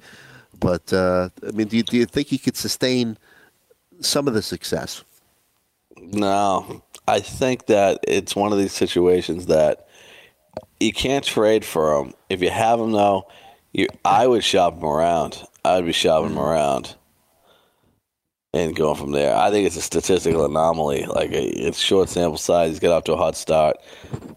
[0.58, 3.18] But uh, I mean, do you, do you think he could sustain
[4.00, 5.04] some of the success?
[5.98, 9.85] No, I think that it's one of these situations that
[10.80, 12.14] you can't trade for him.
[12.28, 13.28] If you have him, though,
[13.72, 15.42] you I would shop him around.
[15.64, 16.94] I'd be shopping him around
[18.54, 19.36] and going from there.
[19.36, 21.04] I think it's a statistical anomaly.
[21.06, 22.70] Like it's short sample size.
[22.70, 23.76] He's got off to a hot start.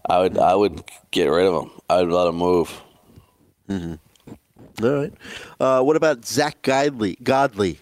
[0.08, 1.70] I would I would get rid of him.
[1.88, 2.82] I would let him move.
[3.68, 3.98] Mhm.
[4.82, 5.12] All right.
[5.58, 7.16] Uh, what about Zach Godley?
[7.22, 7.80] Godley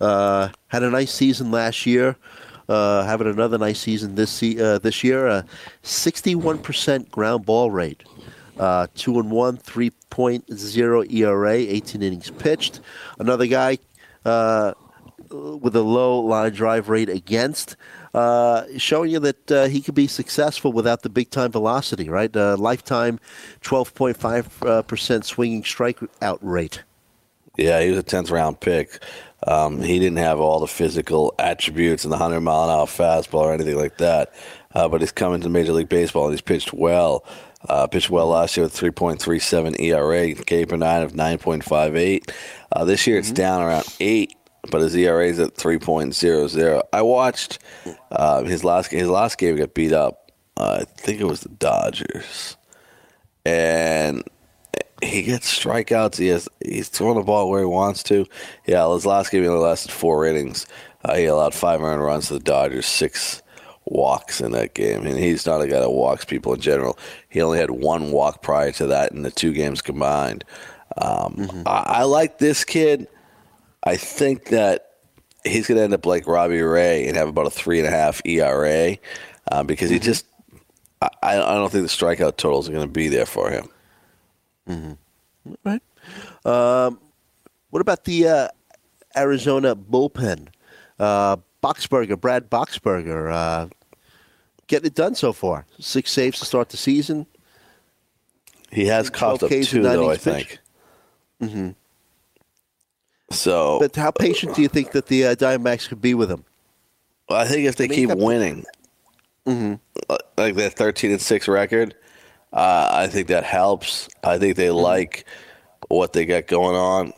[0.00, 2.16] uh, had a nice season last year.
[2.70, 5.26] Uh, having another nice season this uh, this year.
[5.26, 5.42] Uh,
[5.82, 8.04] Sixty-one percent ground ball rate.
[8.60, 12.80] Uh, two and one, three point zero ERA, eighteen innings pitched.
[13.18, 13.78] Another guy
[14.24, 14.74] uh,
[15.30, 17.74] with a low line drive rate against,
[18.14, 22.08] uh, showing you that uh, he could be successful without the big time velocity.
[22.08, 23.18] Right, uh, lifetime,
[23.62, 26.84] twelve point five uh, percent swinging strikeout rate.
[27.56, 29.02] Yeah, he was a tenth round pick.
[29.46, 33.42] Um, he didn't have all the physical attributes and the hundred mile an hour fastball
[33.42, 34.34] or anything like that.
[34.74, 37.24] Uh, but he's coming to Major League Baseball and he's pitched well.
[37.68, 42.30] Uh, pitched well last year with 3.37 ERA, K per nine of 9.58.
[42.72, 44.34] Uh, this year it's down around eight,
[44.70, 46.82] but his ERA is at 3.00.
[46.92, 47.58] I watched
[48.10, 50.32] uh, his last his last game got beat up.
[50.56, 52.56] Uh, I think it was the Dodgers,
[53.44, 54.22] and
[55.02, 56.18] he gets strikeouts.
[56.18, 58.26] He has he's throwing the ball where he wants to.
[58.66, 60.66] Yeah, his last game he only lasted four innings.
[61.04, 63.42] Uh, he allowed five earned runs to the Dodgers, six
[63.86, 66.98] walks in that game, and he's not a guy that walks people in general.
[67.28, 70.44] He only had one walk prior to that in the two games combined.
[70.96, 73.08] Um, I, I like this kid.
[73.84, 74.90] I think that
[75.44, 77.90] he's going to end up like Robbie Ray and have about a three and a
[77.90, 78.96] half ERA
[79.50, 80.26] uh, because he just.
[81.02, 83.70] I, I don't think the strikeout totals are going to be there for him.
[85.64, 85.82] Right.
[86.44, 86.98] Um,
[87.70, 88.48] what about the uh,
[89.16, 90.48] Arizona bullpen?
[90.98, 93.68] Uh, Boxberger, Brad Boxberger, uh,
[94.66, 95.66] getting it done so far.
[95.78, 97.26] Six saves to start the season.
[98.70, 100.58] He has coughed 12 up two, though, I think.
[101.42, 101.70] Mm-hmm.
[103.30, 106.44] So But how patient do you think that the uh, Diamondbacks could be with him?
[107.28, 108.64] I think if they I mean, keep winning,
[109.46, 109.74] Mm-hmm.
[110.08, 111.94] uh, like that 13 and 6 record,
[112.52, 114.08] uh, I think that helps.
[114.24, 114.76] I think they Mm-hmm.
[114.76, 115.24] like
[115.88, 117.12] what they got going on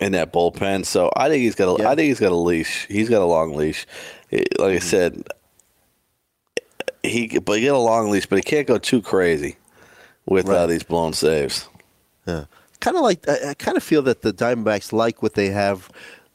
[0.00, 0.84] in that bullpen.
[0.86, 2.86] So I think he's got a, I think he's got a leash.
[2.88, 3.86] He's got a long leash.
[4.32, 4.78] Like I Mm-hmm.
[4.78, 5.24] said,
[7.02, 9.56] he but he got a long leash, but he can't go too crazy
[10.26, 11.68] with uh, these blown saves.
[12.26, 12.44] Yeah.
[12.80, 15.88] Kind of like I, I kind of feel that the Diamondbacks like what they have.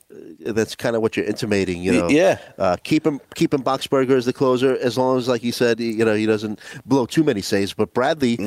[0.10, 2.08] That's kind of what you're intimating, you know.
[2.10, 2.38] yeah.
[2.58, 5.80] Uh, keep him, keep him Boxberger as the closer, as long as, like you said,
[5.80, 7.74] he- you know, he doesn't blow too many saves.
[7.74, 8.38] But Bradley,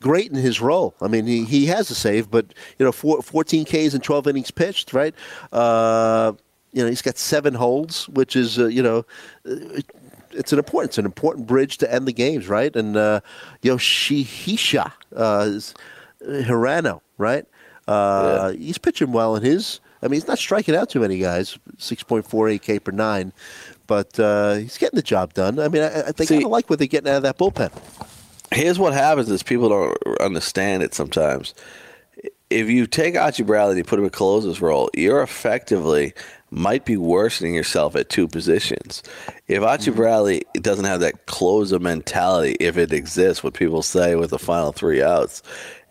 [0.00, 0.94] great in his role.
[1.00, 2.46] I mean, he, he has a save, but
[2.78, 5.14] you know, four, 14 Ks and 12 innings pitched, right?
[5.52, 6.32] Uh,
[6.72, 9.04] you know, he's got seven holds, which is, uh, you know,
[9.44, 9.80] uh,
[10.32, 12.74] it's an important, it's an important bridge to end the games, right?
[12.74, 13.20] And uh,
[13.62, 15.50] Yoshihisa, uh,
[16.24, 17.44] Hirano, right?
[17.86, 19.80] Uh, He's pitching well in his.
[20.02, 22.92] I mean, he's not striking out too many guys, six point four eight K per
[22.92, 23.32] nine,
[23.86, 25.58] but uh, he's getting the job done.
[25.58, 27.70] I mean, I, I think kind of like what they're getting out of that bullpen.
[28.52, 31.54] Here's what happens is people don't understand it sometimes.
[32.50, 36.12] If you take Archie Bradley and you put him in closer's role, you're effectively
[36.50, 39.02] might be worsening yourself at two positions.
[39.46, 44.30] If Archie Bradley doesn't have that closer mentality, if it exists, what people say with
[44.30, 45.42] the final three outs,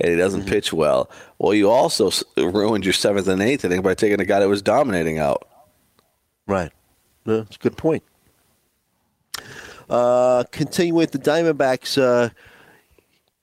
[0.01, 3.93] and he doesn't pitch well, well, you also ruined your seventh and eighth inning by
[3.93, 5.47] taking a guy that was dominating out.
[6.45, 6.71] Right.
[7.25, 8.03] No, it's a good point.
[9.89, 12.29] Uh, continuing with the Diamondbacks, uh,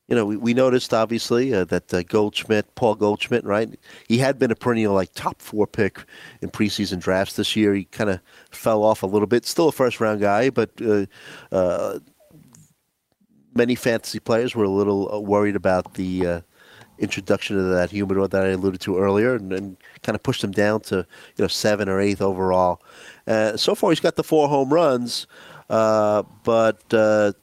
[0.08, 3.68] you know, we, we noticed obviously uh, that uh, Goldschmidt, Paul Goldschmidt, right?
[4.06, 5.98] He had been a perennial like top four pick
[6.40, 7.74] in preseason drafts this year.
[7.74, 9.44] He kind of fell off a little bit.
[9.44, 11.06] Still a first round guy, but uh,
[11.50, 11.98] uh,
[13.54, 16.40] many fantasy players were a little uh, worried about the uh,
[16.98, 20.52] introduction of that humidor that I alluded to earlier, and, and kind of pushed him
[20.52, 22.80] down to you know seven or eighth overall.
[23.56, 25.26] So far, he's got the four home runs,
[25.68, 27.34] but the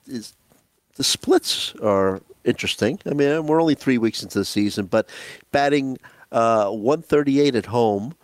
[1.02, 3.00] splits are interesting.
[3.06, 5.10] I mean, we're only three weeks into the season, but
[5.52, 5.98] batting
[6.32, 8.16] uh, 138 at home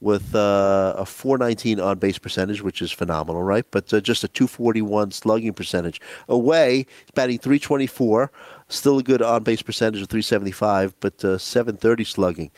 [0.00, 3.64] with uh, a 419 on base percentage, which is phenomenal, right?
[3.70, 6.00] But uh, just a 241 slugging percentage.
[6.28, 8.30] Away, batting 324,
[8.68, 12.50] still a good on base percentage of 375, but uh, 730 slugging.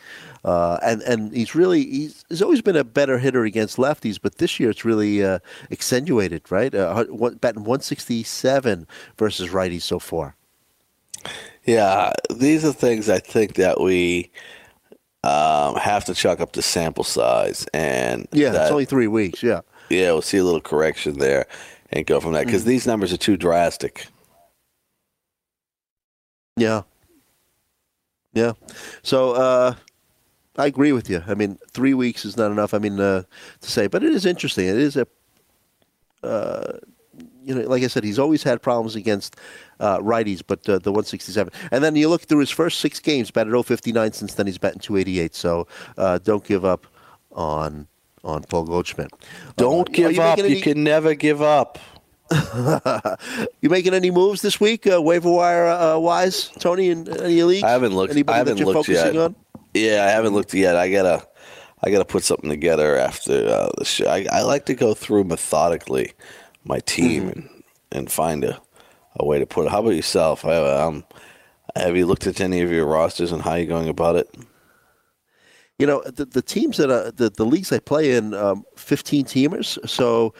[0.43, 4.37] Uh, and and he's really he's, he's always been a better hitter against lefties, but
[4.37, 5.39] this year it's really uh,
[5.71, 6.73] accentuated, right?
[6.75, 7.05] Uh,
[7.39, 10.35] batting 167 versus righties so far.
[11.65, 14.31] Yeah, these are things I think that we
[15.23, 19.43] um, have to chalk up to sample size, and Yeah, that- it's only three weeks.
[19.43, 19.61] Yeah.
[19.89, 21.45] yeah, we'll see a little correction there
[21.91, 24.07] and go from that because these numbers are too drastic.
[26.57, 26.81] Yeah.
[28.33, 28.53] Yeah.
[29.03, 29.75] So uh,
[30.57, 31.23] I agree with you.
[31.27, 32.73] I mean, three weeks is not enough.
[32.73, 33.23] I mean, uh,
[33.61, 34.67] to say, but it is interesting.
[34.67, 35.07] It is a,
[36.23, 36.77] uh,
[37.43, 39.35] you know, like I said, he's always had problems against
[39.79, 41.51] uh, righties, but uh, the 167.
[41.71, 44.11] And then you look through his first six games, batted 059.
[44.13, 45.33] Since then, he's batting 288.
[45.35, 46.87] So uh, don't give up
[47.31, 47.87] on
[48.23, 49.11] on Paul Goldschmidt.
[49.55, 50.37] Don't Uh, give up.
[50.37, 51.79] making You can never give up.
[53.61, 56.89] you making any moves this week, uh, waiver wire uh, wise, Tony?
[56.89, 57.63] In any leagues?
[57.63, 58.11] I haven't looked.
[58.13, 59.23] Anybody I haven't that you're looked focusing yet.
[59.23, 59.35] on?
[59.73, 60.75] Yeah, I haven't looked yet.
[60.75, 61.27] I gotta,
[61.83, 64.07] I gotta put something together after uh, the show.
[64.07, 66.13] I, I like to go through methodically
[66.63, 67.39] my team Mm-hmm.
[67.39, 68.61] and, and find a,
[69.17, 69.71] a way to put it.
[69.71, 70.45] How about yourself?
[70.45, 71.03] I, um,
[71.75, 74.29] have you looked at any of your rosters and how you're going about it?
[75.81, 79.25] you know the, the teams that uh, the the leagues I play in, um, fifteen
[79.25, 80.35] teamers, so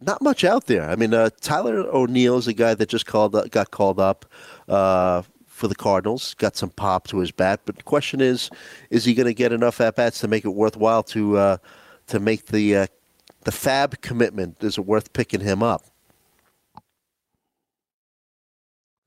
[0.00, 0.88] not much out there.
[0.88, 4.24] I mean, uh, Tyler O'Neill is a guy that just called up, got called up
[4.68, 7.60] uh, for the Cardinals, got some pop to his bat.
[7.66, 8.48] But the question is,
[8.88, 11.56] is he going to get enough at bats to make it worthwhile to uh,
[12.06, 12.86] to make the uh,
[13.48, 14.62] the FAAB commitment?
[14.62, 15.84] Is it worth picking him up?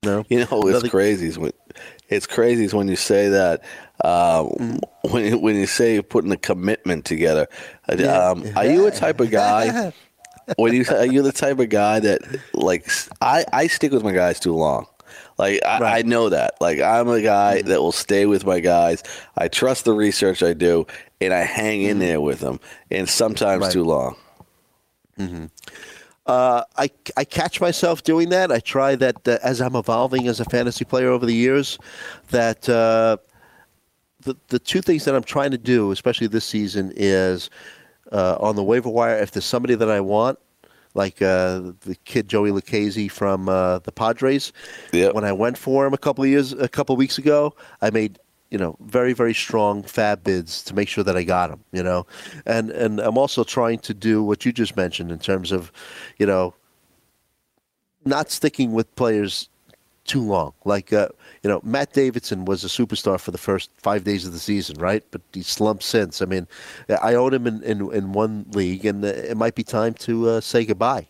[0.04, 1.28] No, You know, it's Another- crazy.
[1.28, 1.52] Is when,
[2.08, 3.62] it's crazy is when you say that.
[4.04, 4.76] Um, Mm-hmm.
[5.12, 7.46] When you- when you say putting a commitment together,
[7.88, 9.92] um, are you a type of guy?
[10.56, 12.20] when you are you the type of guy that
[12.54, 12.88] like
[13.20, 14.86] I I stick with my guys too long.
[15.38, 16.54] Like I, I know that.
[16.60, 17.68] Like I'm a guy Mm-hmm.
[17.68, 19.02] that will stay with my guys.
[19.36, 20.86] I trust the research I do,
[21.20, 22.58] and I hang in there with them.
[22.90, 23.62] And sometimes Mm-hmm.
[23.64, 23.72] Right.
[23.72, 24.16] too long.
[26.26, 28.52] Uh, I, I catch myself doing that.
[28.52, 31.78] I try that uh, as I'm evolving as a fantasy player over the years,
[32.30, 33.16] that uh,
[34.20, 37.50] the the two things that I'm trying to do, especially this season, is
[38.12, 39.18] uh, on the waiver wire.
[39.18, 40.38] If there's somebody that I want,
[40.94, 44.52] like uh, the kid Joey Lucchesi from uh, the Padres,
[44.92, 45.14] Yep.
[45.14, 47.90] when I went for him a couple of years, a couple of weeks ago, I
[47.90, 48.20] made
[48.52, 51.64] you know very very strong FAAB bids to make sure that I got them.
[51.72, 52.06] You know,
[52.44, 55.72] and and I'm also trying to do what you just mentioned in terms of,
[56.18, 56.54] you know,
[58.04, 59.48] not sticking with players
[60.04, 60.52] too long.
[60.66, 61.08] Like uh,
[61.42, 64.78] you know, Matt Davidson was a superstar for the first five days of the season,
[64.78, 65.02] right?
[65.10, 66.20] But he slumped since.
[66.20, 66.46] I mean,
[67.02, 70.40] I own him in, in, in one league, and it might be time to uh,
[70.42, 71.08] say goodbye.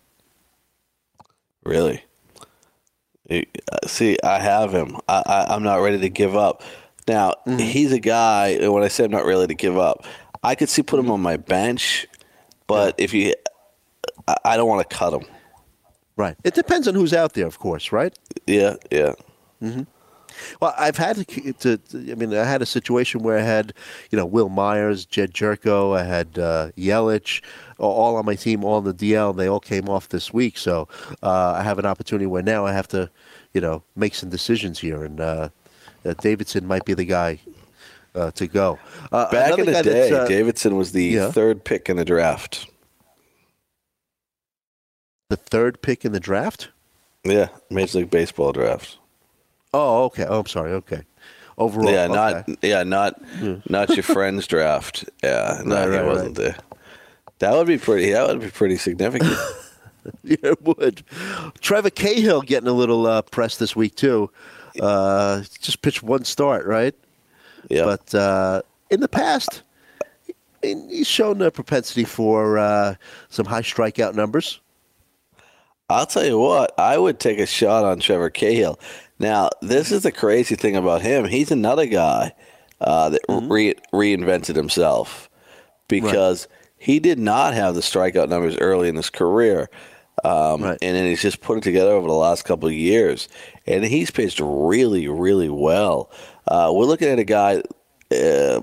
[1.65, 2.05] Really.
[3.31, 3.43] Uh,
[3.87, 4.97] See, I have him.
[5.09, 6.63] I, I, I'm not ready to give up.
[7.09, 7.59] Now Mm-hmm.
[7.59, 8.49] he's a guy.
[8.61, 10.05] and When I say I'm not ready to give up,
[10.43, 12.07] I could see put him on my bench,
[12.67, 13.35] but if you,
[14.29, 15.23] I, I don't want to cut him.
[16.17, 16.37] Right.
[16.45, 18.17] It depends on who's out there, of course, right?
[18.47, 19.15] Yeah, yeah.
[20.61, 23.73] Well, I've had to, to, to- I mean, I had a situation where I had,
[24.11, 27.43] you know, Wil Myers, Jed Gyorko, I had uh, Yelich,
[27.79, 30.57] all on my team, all in the DL, and they all came off this week.
[30.59, 30.89] So
[31.23, 33.11] uh, I have an opportunity where now I have to,
[33.55, 35.49] you know, make some decisions here, and uh,
[36.05, 37.39] uh, Davidson might be the guy
[38.15, 38.79] uh, to go.
[39.11, 41.31] Uh, Back in the day, uh, Davidson was the yeah.
[41.31, 42.67] third pick in the draft.
[45.29, 46.69] the third pick in the draft.
[47.25, 48.99] Yeah, Major League Baseball draft.
[49.73, 50.27] Oh, okay.
[50.29, 50.73] Oh, I'm sorry.
[50.73, 51.03] Okay.
[51.57, 52.13] Overall, yeah, okay.
[52.15, 55.09] not yeah, not not your friend's draft.
[55.23, 56.57] Yeah, no, Right, he right, wasn't there.
[57.39, 58.11] That would be pretty.
[58.13, 59.37] That would be pretty significant.
[60.25, 61.05] Yeah, it would.
[61.61, 64.33] Trevor Cahill getting a little uh, press this week too.
[64.81, 66.95] Uh, just pitched one start, right?
[67.69, 69.63] yeah, But uh, in the past,
[70.29, 70.35] I
[70.67, 72.95] mean, he's shown a propensity for uh,
[73.29, 74.61] some high strikeout numbers.
[75.91, 76.73] I'll tell you what.
[76.79, 78.79] I would take a shot on Trevor Cahill.
[79.19, 81.27] Now, this is the crazy thing about him.
[81.27, 82.33] He's another guy
[82.81, 83.53] uh, that Mm-hmm.
[83.53, 85.29] re- reinvented himself
[85.89, 86.49] because
[86.79, 89.69] he did not have the strikeout numbers early in his career.
[90.25, 90.79] Um, Right.
[90.83, 93.29] And then he's just put it together over the last couple of years.
[93.67, 96.11] And he's pitched really, really well.
[96.49, 97.63] Uh, we're looking at a guy,
[98.11, 98.61] uh,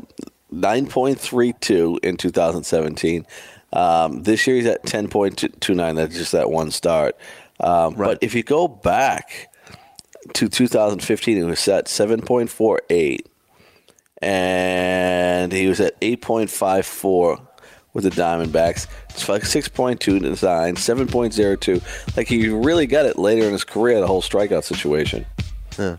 [0.53, 3.25] 9.32 in 2017.
[3.71, 5.95] Um, this year he's at 10.29.
[5.95, 7.15] That's just that one start.
[7.59, 8.07] Um, Right.
[8.07, 9.47] But if you go back
[10.33, 13.25] to 2015, it was at 7.48.
[14.21, 17.45] and he was at 8.54
[17.93, 18.87] with the Diamondbacks.
[19.19, 22.15] It's like 6.2 design, 7.02.
[22.15, 25.25] Like he really got it later in his career, the whole strikeout situation.
[25.77, 25.97] Yeah.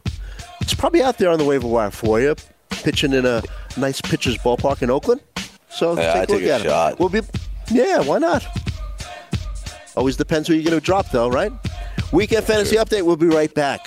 [0.62, 2.34] It's probably out there on the waiver wire for you,
[2.70, 3.42] pitching in a
[3.76, 5.20] nice pitcher's ballpark in Oakland.
[5.68, 6.92] So Yeah, take a look take a at shot.
[6.94, 6.98] it.
[6.98, 7.20] We'll be,
[7.70, 8.42] yeah, why not?
[9.96, 11.52] Always depends who you're going to drop, though, right?
[12.12, 13.02] Weekend fantasy update.
[13.04, 13.86] We'll be right back.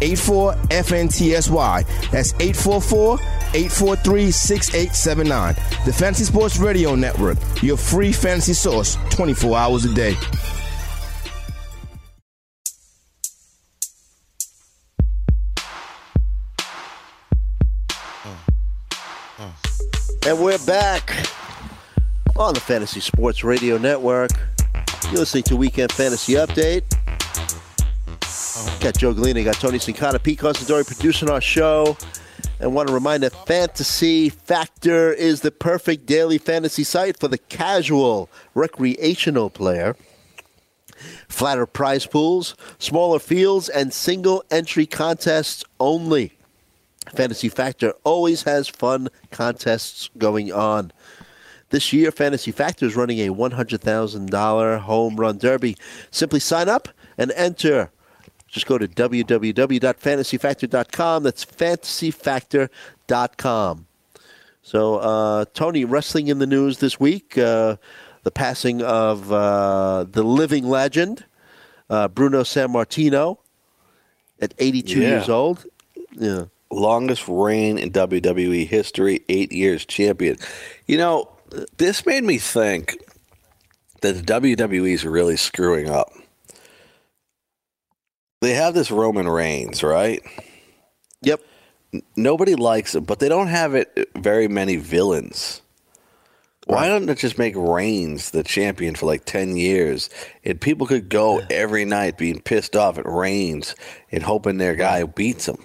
[0.00, 2.10] 84 FNTSY.
[2.10, 3.14] That's 844
[3.54, 5.54] 843 6879.
[5.84, 10.16] The Fantasy Sports Radio Network, your free fantasy source 24 hours a day.
[20.26, 21.10] And we're back
[22.36, 24.30] on the Fantasy Sports Radio Network.
[25.04, 26.99] You're listening to Weekend Fantasy Update.
[28.80, 31.96] Got Joe Galena, got Tony Sincata, Pete Considori producing our show.
[32.58, 37.38] And want to remind that Fantasy Factor is the perfect daily fantasy site for the
[37.38, 39.96] casual recreational player.
[41.28, 46.36] Flatter prize pools, smaller fields, and single entry contests only.
[47.14, 50.92] Fantasy Factor always has fun contests going on.
[51.70, 55.76] This year, Fantasy Factor is running a $100,000 home run derby.
[56.10, 57.90] Simply sign up and enter.
[58.50, 61.22] Just go to www.fantasyfactor.com.
[61.22, 63.86] That's fantasyfactor.com.
[64.62, 67.36] So, uh, Tony, wrestling in the news this week.
[67.38, 67.76] Uh,
[68.22, 71.24] the passing of uh, the living legend,
[71.88, 73.38] uh, Bruno Sammartino,
[74.40, 75.08] at 82 Yeah.
[75.08, 75.64] years old.
[76.12, 76.44] Yeah.
[76.70, 80.36] Longest reign in WWE history, eight years champion.
[80.86, 81.28] You know,
[81.78, 82.96] this made me think
[84.02, 86.10] that the WWE is really screwing up.
[88.40, 90.22] They have this Roman Reigns, right?
[91.22, 91.42] Yep.
[92.16, 95.60] Nobody likes it, but they don't have it very many villains.
[96.66, 100.08] Why don't they just make Reigns the champion for like 10 years?
[100.44, 103.74] And people could go every night being pissed off at Reigns
[104.12, 105.58] and hoping their guy beats him.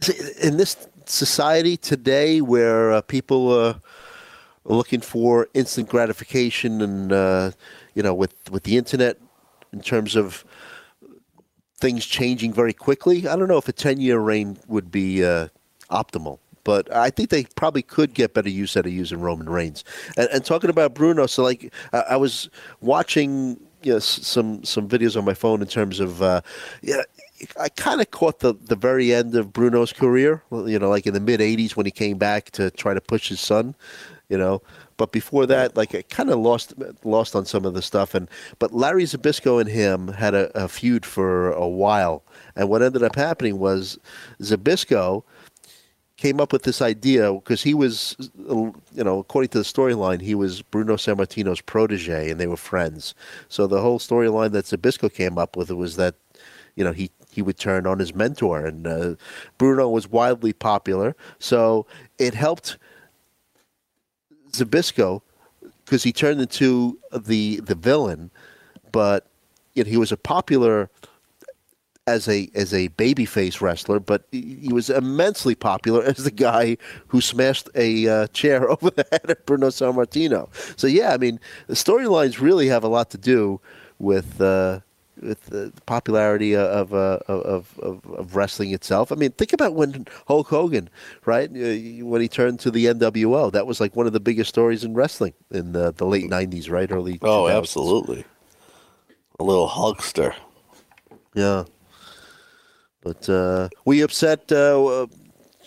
[0.00, 3.74] See, in this society today where uh, people uh,
[4.66, 7.52] are looking for instant gratification and uh,
[7.94, 9.18] you know with with the internet
[9.72, 10.44] in terms of
[11.78, 15.48] things changing very quickly i don't know if a 10 year reign would be uh,
[15.90, 19.84] optimal but I think they probably could get better use out of using Roman Reigns.
[20.16, 22.50] And, and talking about Bruno, so like I, I was
[22.80, 26.40] watching you know, some some videos on my phone in terms of uh,
[26.82, 27.02] yeah,
[27.60, 31.14] I kind of caught the, the very end of Bruno's career, you know, like in
[31.14, 33.76] the mid 80s when he came back to try to push his son,
[34.28, 34.60] you know.
[34.96, 36.74] But before that, like I kind of lost
[37.04, 38.14] lost on some of the stuff.
[38.14, 38.28] And
[38.58, 42.22] but Larry Zbyszko and him had a, a feud for a while.
[42.54, 43.98] And what ended up happening was
[44.40, 45.22] Zbyszko
[46.16, 48.16] came up with this idea because he was,
[48.48, 53.14] you know, according to the storyline, he was Bruno Sammartino's protege, and they were friends.
[53.48, 56.14] So the whole storyline that Zbyszko came up with was that,
[56.74, 59.14] you know, he he would turn on his mentor, and uh,
[59.58, 61.14] Bruno was wildly popular.
[61.38, 61.86] So
[62.18, 62.78] it helped
[64.58, 65.22] Zbyszko
[65.84, 68.30] because he turned into the the villain,
[68.92, 69.26] but
[69.74, 70.90] you know, he was a popular
[72.06, 76.76] as a as a babyface wrestler, but he was immensely popular as the guy
[77.08, 80.48] who smashed a uh, chair over the head of Bruno Sammartino.
[80.78, 83.60] So yeah, I mean the storylines really have a lot to do
[83.98, 84.80] with uh,
[85.20, 89.10] with the popularity of, uh, of, of of wrestling itself.
[89.12, 90.88] I mean, think about when Hulk Hogan,
[91.24, 94.48] right, uh, when he turned to the NWO, that was like one of the biggest
[94.48, 96.90] stories in wrestling in the, the late '90s, right?
[96.90, 97.18] Early.
[97.22, 97.56] Oh, 2000s.
[97.56, 98.24] absolutely.
[99.38, 100.34] A little Hulkster.
[101.34, 101.64] Yeah.
[103.02, 105.06] But uh, we upset, uh, uh,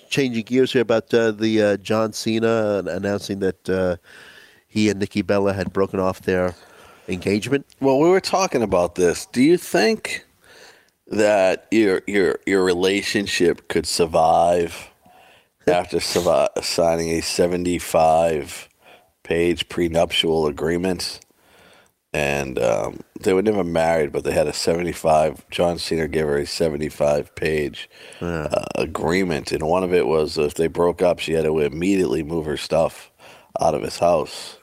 [0.09, 3.95] changing gears here about uh, the uh, John Cena announcing that uh,
[4.67, 6.55] he and Nikki Bella had broken off their
[7.09, 7.65] engagement.
[7.79, 9.25] Well, we were talking about this.
[9.25, 10.25] Do you think
[11.07, 14.89] that your your your relationship could survive
[15.67, 18.69] after survi- signing a seventy five
[19.29, 21.19] page prenuptial agreement.
[22.11, 25.47] And um, they were never married, but they had a 75.
[25.51, 27.87] John Cena gave her a 75 page
[28.19, 29.51] uh, agreement.
[29.51, 32.57] And one of it was if they broke up, she had to immediately move her
[32.57, 33.11] stuff
[33.61, 34.57] out of his house.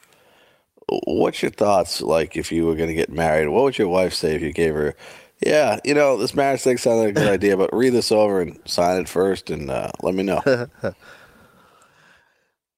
[0.88, 3.48] What's your thoughts like if you were going to get married?
[3.48, 4.94] What would your wife say if you gave her,
[5.44, 8.40] yeah, you know, this marriage thing sounds like a good idea, but read this over
[8.40, 10.40] and sign it first and uh, let me know.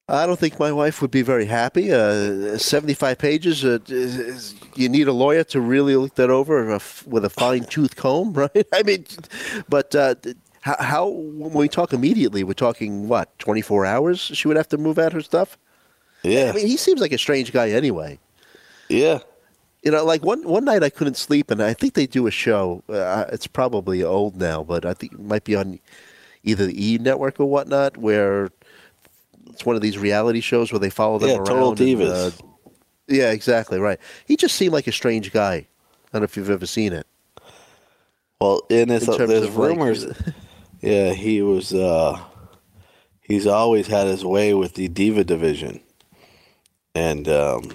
[0.09, 1.93] I don't think my wife would be very happy.
[1.93, 3.77] Uh, 75 pages, uh,
[4.75, 8.33] you need a lawyer to really look that over uh, with a fine tooth comb,
[8.53, 8.65] right?
[8.73, 9.05] I mean,
[9.69, 10.15] but uh,
[10.61, 14.79] how, how, when we talk immediately, we're talking what, 24 hours she would have to
[14.79, 15.59] move out her stuff?
[16.23, 16.49] Yeah.
[16.49, 18.19] I mean, he seems like a strange guy anyway.
[18.89, 19.19] Yeah.
[19.83, 22.31] You know, like one one night I couldn't sleep, and I think they do a
[22.31, 22.83] show.
[22.89, 25.79] Uh, it's probably old now, but I think it might be on
[26.43, 28.49] either the E Network or whatnot, where
[29.49, 31.45] it's one of these reality shows where they follow them Yeah, around.
[31.45, 32.39] Total and, Divas.
[32.39, 32.69] uh,
[33.07, 33.99] yeah, exactly right.
[34.25, 35.53] He just seemed like a strange guy.
[35.55, 35.65] I
[36.11, 37.07] don't know if you've ever seen it.
[38.41, 40.05] Well, in his, In terms there's of, like, rumors.
[40.81, 41.73] yeah, he was.
[41.73, 42.19] uh
[43.21, 45.81] He's always had his way with the diva division,
[46.99, 47.71] and um,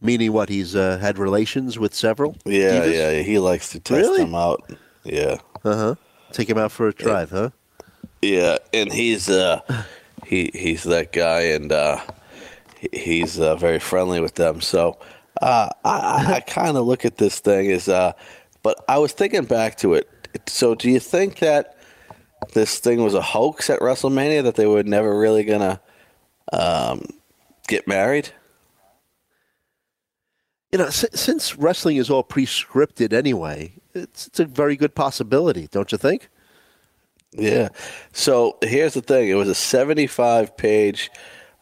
[0.00, 0.48] Meaning what?
[0.50, 2.36] He's uh, had relations with several.
[2.44, 2.92] yeah, divas?
[2.94, 4.18] yeah, he likes to test Really?
[4.24, 4.60] them out.
[5.04, 5.94] Yeah, Uh huh.
[6.32, 7.50] Take him out for a drive, huh?
[8.20, 9.60] yeah, and he's uh
[10.26, 11.98] he he's that guy, and uh
[12.92, 14.60] he's uh, very friendly with them.
[14.60, 14.98] So
[15.40, 18.12] uh, I, I kind of look at this thing as, uh,
[18.62, 20.08] but I was thinking back to it.
[20.46, 21.76] So do you think that
[22.52, 25.80] this thing was a hoax at WrestleMania that they were never really gonna
[26.52, 27.06] um,
[27.66, 28.30] get married?
[30.72, 35.68] You know, si- since wrestling is all pre-scripted anyway, it's, it's a very good possibility,
[35.70, 36.28] don't you think?
[37.32, 37.68] Yeah.
[38.12, 41.10] So here's the thing: it was a 75 page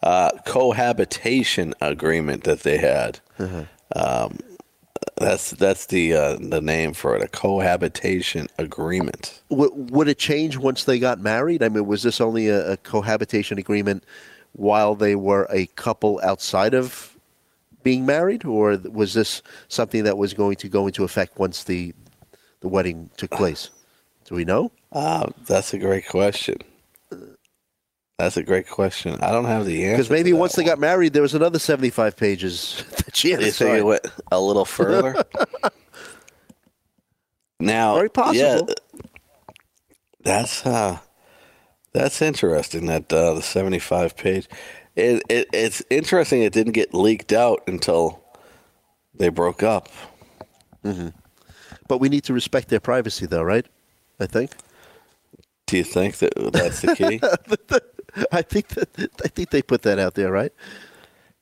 [0.03, 3.21] uh, cohabitation agreement that they had.
[3.97, 4.39] Um,
[5.17, 9.43] that's that's the uh, the name for it, a cohabitation agreement.
[9.51, 11.63] W- would it change once they got married?
[11.63, 14.05] I mean, was this only a, a cohabitation agreement
[14.55, 17.17] while they were a couple outside of
[17.83, 21.95] being married, or was this something that was going to go into effect once the
[22.61, 23.71] the wedding took place?
[24.25, 24.73] Do we know?
[24.91, 26.57] Uh, that's a great question.
[28.19, 29.19] That's a great question.
[29.21, 29.97] I don't have the answer.
[29.97, 33.51] Because maybe once they got married, there was another seventy-five pages that she had to
[33.51, 35.25] think it went a little further?
[37.61, 38.69] now, Very possible.
[38.69, 38.75] Yeah,
[40.23, 40.99] that's uh,
[41.95, 42.87] that's interesting.
[42.87, 44.49] That uh, the seventy-five page.
[44.97, 46.43] It, it it's interesting.
[46.43, 48.23] It didn't get leaked out until
[49.15, 49.89] they broke up.
[50.83, 51.09] hmm
[51.89, 53.67] But we need to respect their privacy, though, right?
[54.21, 54.53] I think.
[55.67, 57.21] Do you think that that's the key?
[58.33, 60.53] I think that I think they put that out there, right?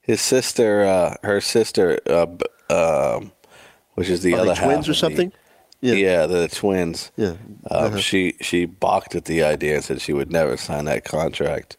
[0.00, 2.26] His sister, uh, her sister, uh,
[2.70, 3.32] um,
[3.94, 5.32] which is the Are other half twins or something?
[5.82, 6.26] Yeah, Yeah.
[6.26, 7.10] the twins.
[7.16, 7.28] Yeah.
[7.30, 7.38] Um,
[7.70, 7.98] Uh-huh.
[7.98, 11.76] She she balked at the idea and said she would never sign that contract.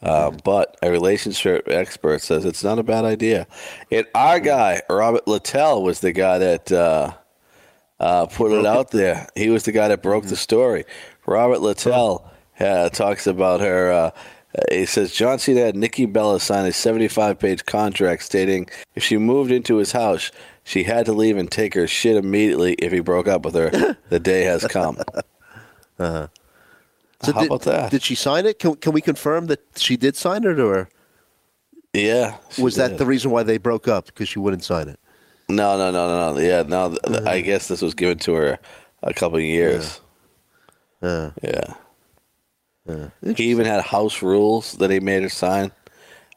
[0.00, 3.48] Uh, but a relationship expert says it's not a bad idea.
[3.90, 7.14] And our guy Robert Littal was the guy that uh,
[7.98, 9.26] uh, put it out there.
[9.34, 10.84] He was the guy that broke the story.
[11.26, 12.22] Robert Littal
[12.60, 13.90] uh, talks about her.
[13.90, 14.10] Uh,
[14.70, 19.16] he says John Cena had Nikki Bella sign a 75 page contract stating if she
[19.18, 20.30] moved into his house,
[20.68, 23.96] she had to leave and take her shit immediately if he broke up with her.
[24.10, 24.98] the day has come.
[25.98, 26.28] Uh-huh.
[27.22, 27.90] How did, about that?
[27.90, 28.58] Did she sign it?
[28.58, 30.88] Can, can we confirm that she did sign it, or
[31.92, 32.36] Yeah.
[32.58, 35.00] was that the reason why they broke up because she wouldn't sign it?
[35.48, 36.40] No, no, no, no, no.
[36.40, 36.90] Yeah, no.
[36.94, 38.58] th- I guess this was given to her
[39.02, 40.00] a couple of years.
[41.00, 41.74] Uh, Yeah.
[43.36, 45.72] He even had house rules that he made her sign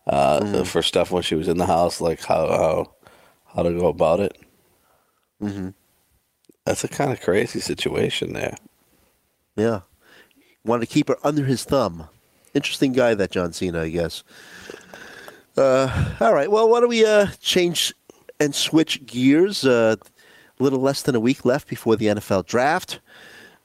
[0.08, 2.92] uh, for stuff when she was in the house, like how how,
[3.56, 4.38] how to go about it.
[5.42, 5.70] mm-hmm.
[6.66, 8.56] That's a kind of crazy situation there.
[9.56, 9.82] Yeah,
[10.64, 12.08] wanted to keep her under his thumb.
[12.54, 14.24] Interesting guy, that John Cena, I guess.
[15.58, 17.94] Uh, all right, well, why don't we uh, change
[18.40, 19.66] and switch gears?
[19.66, 19.96] Uh,
[20.60, 23.00] a little less than a week left before the NFL draft.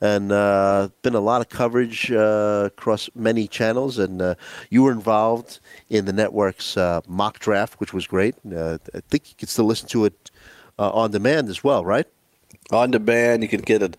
[0.00, 4.34] And uh, been a lot of coverage uh, across many channels, and uh,
[4.68, 8.34] you were involved in the network's uh, mock draft, which was great.
[8.44, 10.30] Uh, I think you can still listen to it
[10.78, 12.06] uh, on demand as well, right?
[12.72, 13.96] On demand, you can get it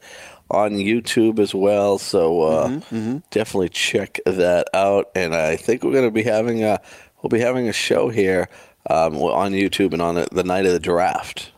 [0.52, 1.98] on YouTube as well.
[1.98, 5.10] So uh, Mm-hmm, definitely check that out.
[5.16, 6.80] And I think we're going to be having a
[7.22, 8.50] we'll be having a show here
[8.89, 11.52] um, on YouTube and on the, the night of the draft.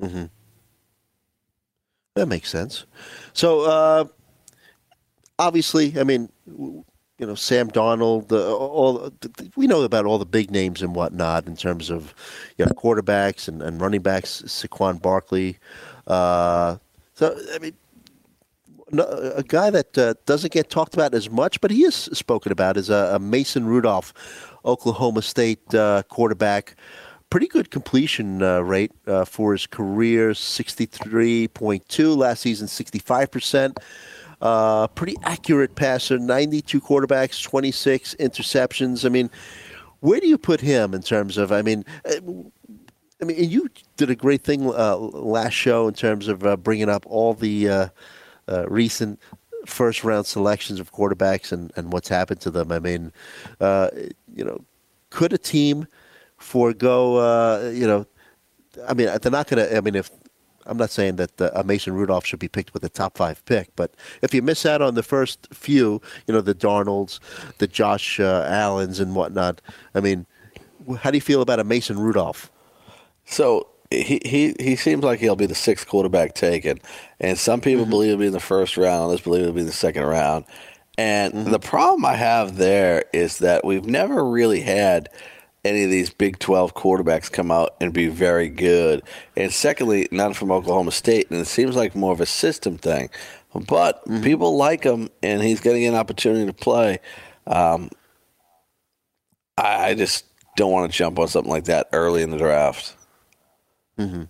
[0.00, 0.24] Mm-hmm.
[2.14, 2.86] That makes sense.
[3.36, 4.04] So, uh,
[5.38, 9.12] obviously, I mean, you know Sam Darnold, uh, all
[9.56, 12.14] we know about all the big names and whatnot in terms of
[12.56, 15.58] you know quarterbacks and, and running backs, Saquon Barkley.
[16.06, 16.78] Uh,
[17.12, 17.74] so I mean,
[18.92, 22.78] a guy that uh, doesn't get talked about as much, but he is spoken about
[22.78, 24.14] is uh, Mason Rudolph,
[24.64, 26.74] Oklahoma State uh, quarterback.
[27.28, 32.14] Pretty good completion uh, rate uh, for his career, sixty-three point two.
[32.14, 33.78] Last season, sixty-five percent.
[34.40, 39.06] Uh, pretty accurate passer, 92 quarterbacks, 26 interceptions.
[39.06, 39.30] I mean,
[40.00, 41.52] where do you put him in terms of?
[41.52, 42.32] I mean, uh,
[43.20, 46.90] I mean, you did a great thing uh, last show in terms of uh, bringing
[46.90, 47.90] up all the
[48.68, 49.18] recent
[49.64, 52.70] first round selections of quarterbacks and, and what's happened to them.
[52.70, 53.12] I mean,
[53.60, 54.64] you know,
[55.10, 55.88] could a team
[56.46, 57.68] forego?
[57.70, 58.06] you know,
[58.88, 59.76] I mean, they're not going to.
[59.76, 60.10] I mean, if
[60.66, 63.74] I'm not saying that uh, Mason Rudolph should be picked with a top five pick,
[63.76, 67.20] but if you miss out on the first few, you know, the Darnolds,
[67.58, 69.60] the Josh uh, Allens, and whatnot,
[69.94, 70.26] I mean,
[70.98, 72.50] how do you feel about a Mason Rudolph?
[73.24, 76.80] So he, he, he seems like he'll be the sixth quarterback taken,
[77.20, 77.90] and some people mm-hmm.
[77.90, 80.44] believe he'll be in the first round, others believe he'll be in the second round.
[80.98, 81.50] And mm-hmm.
[81.50, 85.08] the problem I have there is that we've never really had–
[85.66, 89.02] any of these Big 12 quarterbacks come out and be very good.
[89.36, 91.30] And secondly, none from Oklahoma State.
[91.30, 93.10] And it seems like more of a system thing.
[93.54, 94.22] But mm-hmm.
[94.22, 97.00] people like him, and he's getting an opportunity to play.
[97.46, 97.90] Um,
[99.56, 100.24] I, I, just
[100.56, 102.94] don't want to jump on something like that early in the draft.
[103.98, 104.24] Mm-hmm.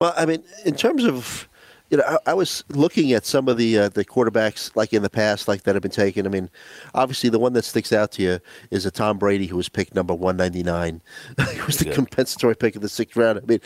[0.00, 1.48] Well, I mean, in terms of
[1.94, 5.02] you know, I, I, was looking at some of the uh, the quarterbacks like in
[5.02, 6.26] the past, like that have been taken.
[6.26, 6.50] I mean,
[6.92, 8.40] obviously the one that sticks out to you
[8.72, 11.00] is a Tom Brady who was picked number one ninety nine.
[11.52, 11.94] he was the yeah.
[11.94, 13.38] compensatory pick in the sixth round.
[13.38, 13.60] I mean,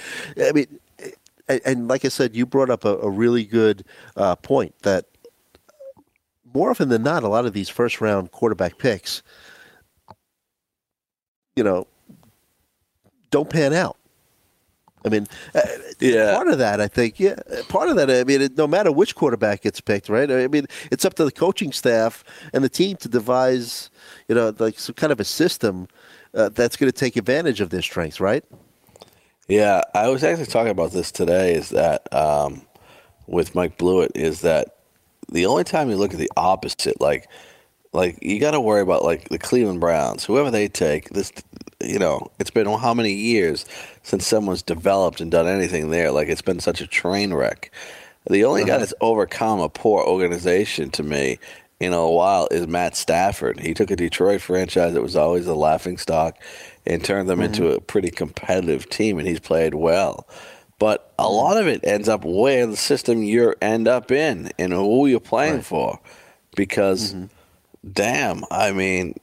[0.45, 0.79] I mean,
[1.49, 3.83] and, and like I said, you brought up a, a really good
[4.15, 5.07] uh, point that
[6.53, 9.23] more often than not, a lot of these first round quarterback picks,
[11.57, 11.87] you know,
[13.31, 13.97] don't pan out.
[15.09, 15.61] I mean, uh,
[16.01, 16.35] yeah.
[16.35, 17.37] part of that, I think, yeah,
[17.69, 20.31] part of that, I mean, no matter which quarterback gets picked, right?
[20.31, 23.91] I mean, it's up to the coaching staff and the team to devise,
[24.29, 25.89] you know, like some kind of a system
[26.35, 28.45] uh, that's going to take advantage of their strengths, right?
[29.49, 31.55] Yeah, I was actually talking about this today.
[31.55, 32.67] Is that um,
[33.27, 34.13] with Mike Blewett?
[34.15, 34.77] Is that
[35.33, 37.29] the only time you look at the opposite, like
[37.93, 41.11] like you got to worry about like the Cleveland Browns, whoever they take.
[41.11, 41.33] This,
[41.83, 43.65] you know, it's been how many years
[44.03, 46.11] since someone's developed and done anything there?
[46.11, 47.73] Like it's been such a train wreck.
[48.29, 48.73] The only uh-huh.
[48.73, 51.39] guy that's overcome a poor organization to me
[51.81, 53.61] in a while is Matt Stafford.
[53.61, 56.37] He took a Detroit franchise that was always a laughing stock
[56.87, 57.55] and turned them mm-hmm.
[57.55, 60.27] into a pretty competitive team, and he's played well.
[60.79, 61.33] But a mm-hmm.
[61.33, 65.21] lot of it ends up where the system you end up in and who you're
[65.21, 65.65] playing right.
[65.65, 66.01] for,
[66.55, 67.15] because.
[67.15, 67.35] Mm-hmm
[67.93, 69.15] damn, I mean,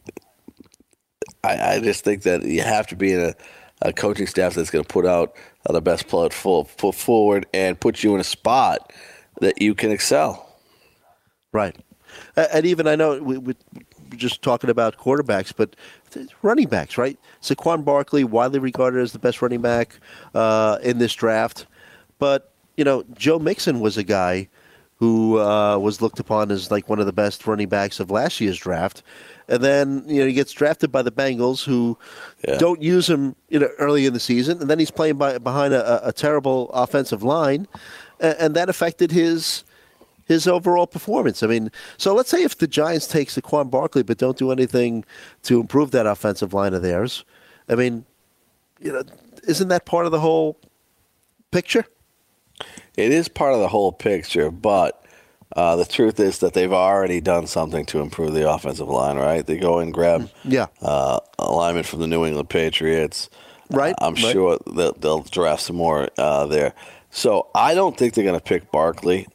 [1.44, 3.36] I, I just think that you have to be in a,
[3.82, 5.36] a coaching staff that's going to put out
[5.70, 6.32] the best foot
[6.78, 8.94] put forward and put you in a spot
[9.42, 10.60] that you can excel.
[11.52, 11.76] Right.
[12.36, 13.56] And even I know we, we
[14.16, 15.76] just talking about quarterbacks, but
[16.42, 17.18] running backs, right?
[17.42, 20.00] Saquon Barkley, widely regarded as the best running back
[20.34, 21.66] uh, in this draft.
[22.20, 24.48] But, you know, Joe Mixon was a guy
[25.06, 28.42] who uh, was looked upon as like one of the best running backs of last
[28.42, 29.04] year's draft.
[29.48, 31.96] And then you know he gets drafted by the Bengals, who
[32.48, 32.58] yeah.
[32.58, 35.76] don't use him you know early in the season, and then he's playing by, behind
[35.76, 37.68] a, a, terrible offensive line,
[38.20, 39.64] and, and, that affected his
[40.26, 41.44] his overall performance.
[41.44, 45.06] I mean, so let's say if the Giants take Saquon Barkley but don't do anything
[45.44, 47.24] to improve that offensive line of theirs,
[47.70, 48.04] I mean,
[48.82, 49.04] you know,
[49.48, 50.58] isn't that part of the whole
[51.52, 51.86] picture?
[52.98, 55.06] It is part of the whole picture, but
[55.56, 59.46] uh, the truth is that they've already done something to improve the offensive line, right?
[59.46, 60.68] They go and grab yeah.
[60.82, 63.30] uh, alignment from the New England Patriots.
[63.70, 63.96] Right.
[64.02, 64.34] Uh, I'm right.
[64.34, 66.74] sure they'll, they'll, draft some more uh, there.
[67.10, 69.28] So I don't think they're going to pick Barkley.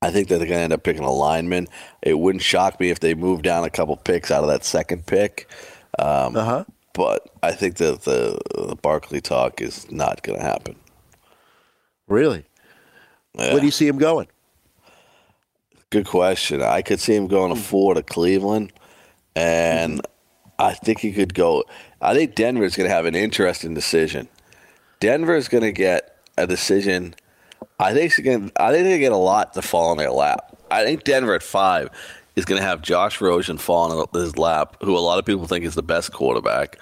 [0.00, 1.66] I think that they're going to end up picking a lineman.
[2.02, 5.06] It wouldn't shock me if they move down a couple picks out of that second
[5.06, 5.50] pick.
[5.98, 6.64] Um, uh-huh.
[6.92, 10.76] But I think that the, the Barkley talk is not going to happen.
[12.08, 12.44] Really?
[13.34, 13.52] Yeah.
[13.52, 14.28] Where do you see him going?
[15.90, 16.62] Good question.
[16.62, 18.72] I could see him going to four to Cleveland,
[19.34, 20.50] and mm-hmm.
[20.58, 21.64] I think he could go.
[22.00, 24.28] I think Denver is going to have an interesting decision.
[25.00, 27.14] Denver is going to get a decision.
[27.78, 28.52] I think going.
[28.56, 30.56] I think they get a lot to fall in their lap.
[30.70, 31.90] I think Denver at five
[32.36, 35.46] is going to have Josh Rosen fall in his lap, who a lot of people
[35.46, 36.78] think is the best quarterback.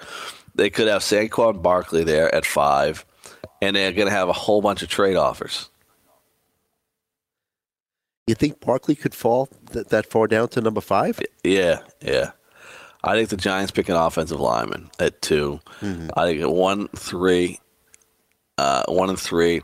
[0.55, 3.05] They could have Saquon Barkley there at five
[3.61, 5.69] and they're going to have a whole bunch of trade offers.
[8.27, 11.19] You think Barkley could fall th- that far down to number five?
[11.43, 12.31] Yeah, yeah.
[13.03, 15.59] I think the Giants pick an offensive lineman at 2
[16.15, 17.59] I think at one, three,
[18.57, 19.61] uh, one and three,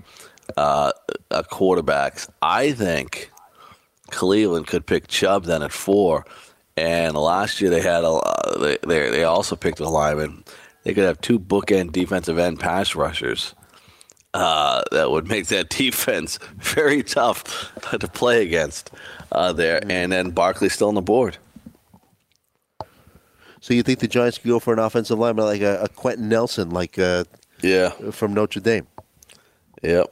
[0.55, 0.91] uh,
[1.29, 2.29] uh, quarterbacks.
[2.41, 3.31] I think
[4.11, 6.25] Cleveland could pick Chubb then at four.
[6.77, 8.19] And last year they had a
[8.59, 10.43] they, they they also picked a lineman.
[10.83, 13.53] They could have two bookend defensive end pass rushers.
[14.33, 18.89] Uh, that would make that defense very tough to play against
[19.31, 19.79] uh, there.
[19.89, 21.37] And then Barkley's still on the board.
[23.61, 26.27] So you think the Giants could go for an offensive lineman like a, a Quenton
[26.29, 27.23] Nelson, like uh,
[27.61, 27.89] Yeah.
[28.11, 28.87] from Notre Dame?
[29.83, 30.11] Yep.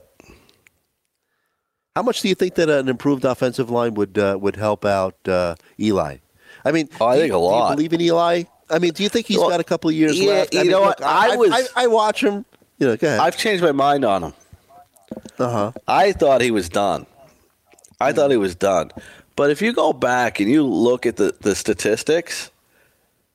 [1.95, 5.15] How much do you think that an improved offensive line would uh, would help out
[5.27, 6.17] uh, Eli?
[6.63, 7.75] I mean, Oh, I think you, a do you lot.
[7.75, 8.43] believe in Eli?
[8.69, 10.55] I mean, do you think he's Well, got a couple of years yeah, left?
[10.55, 11.03] I you mean, know look, what?
[11.03, 12.45] I was- I, I watch him.
[12.81, 13.19] You know, go ahead.
[13.19, 14.33] I've changed my mind on him.
[15.37, 15.71] Uh huh.
[15.87, 17.05] I thought he was done.
[17.99, 18.91] I thought he was done.
[19.35, 22.49] But if you go back and you look at the, the statistics,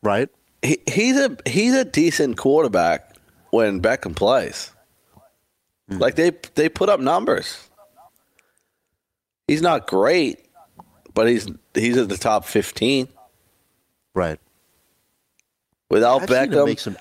[0.03, 0.28] right?
[0.62, 3.14] He, he's a he's a decent quarterback
[3.51, 4.72] when Beckham plays.
[5.88, 7.68] Like they they put up numbers.
[9.47, 10.44] He's not great,
[11.14, 13.07] but he's he's at the top fifteen.
[14.12, 14.40] Right.
[15.88, 16.97] Without I've Beckham, some-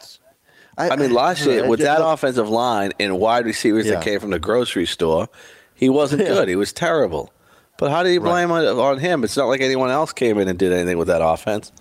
[0.77, 3.95] I, mean, last year with that offensive line and wide receivers Yeah.
[3.95, 5.29] that came from the grocery store,
[5.73, 6.29] he wasn't Yeah.
[6.29, 6.47] good.
[6.49, 7.31] He was terrible.
[7.77, 9.23] But how do you blame on, on him?
[9.23, 11.71] It's not like anyone else came in and did anything with that offense.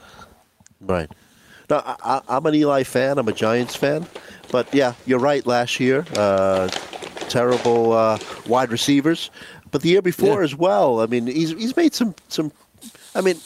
[0.80, 1.10] Right.
[1.70, 3.18] No, I, I, I'm an Eli fan.
[3.18, 4.06] I'm a Giants fan.
[4.50, 5.46] But yeah, you're right.
[5.46, 6.68] Last year, uh,
[7.28, 9.30] terrible uh, wide receivers.
[9.70, 11.00] But the year before as well.
[11.00, 12.52] I mean, he's he's made some some.
[13.14, 13.36] I mean,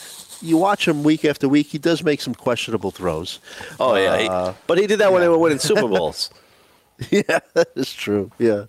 [0.42, 1.66] you watch him week after week.
[1.68, 3.40] He does make some questionable throws.
[3.80, 6.30] Oh yeah, he- Uh, but he did that when they were winning Super Bowls.
[7.10, 8.30] yeah, that is true.
[8.38, 8.64] Yeah.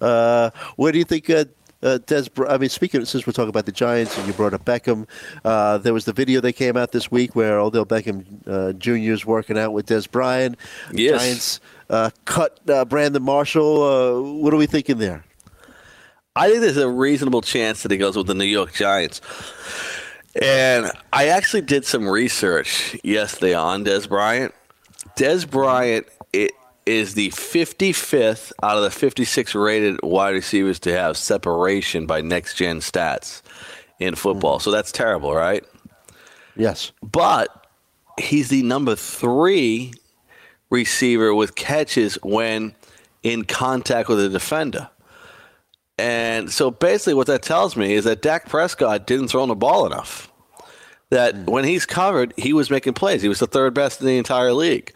[0.00, 1.44] Uh, where do you think uh,
[1.82, 2.28] uh, Dez?
[2.50, 5.06] I mean, speaking since we're talking about the Giants and you brought up Beckham,
[5.44, 9.12] uh, there was the video that came out this week where Odell Beckham uh, Jr.
[9.12, 10.56] is working out with Dez Bryant.
[10.92, 11.20] Yes.
[11.20, 13.82] Giants uh, cut uh, Brandon Marshall.
[13.82, 15.24] Uh, what are we thinking there?
[16.34, 19.20] I think there's a reasonable chance that he goes with the New York Giants.
[20.40, 24.54] And I actually did some research yesterday on Dez Bryant.
[25.16, 26.52] Dez Bryant it
[26.86, 32.54] is the 55th out of the 56 rated wide receivers to have separation by next
[32.54, 33.42] gen stats
[33.98, 34.58] in football.
[34.58, 34.64] Mm-hmm.
[34.64, 35.64] So that's terrible, right?
[36.56, 36.92] Yes.
[37.02, 37.66] But
[38.18, 39.92] he's the number three
[40.70, 42.74] receiver with catches when
[43.22, 44.88] in contact with a defender.
[45.98, 49.86] And so basically, what that tells me is that Dak Prescott didn't throw the ball
[49.86, 50.30] enough.
[51.10, 53.22] That when he's covered, he was making plays.
[53.22, 54.92] He was the third best in the entire league.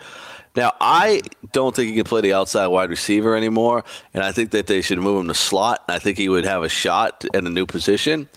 [0.55, 1.23] Now, I
[1.53, 4.83] don't think he can play the outside wide receiver anymore, and I think that they
[4.83, 5.83] should move him to slot.
[5.89, 8.29] I think he would have a shot in a new position.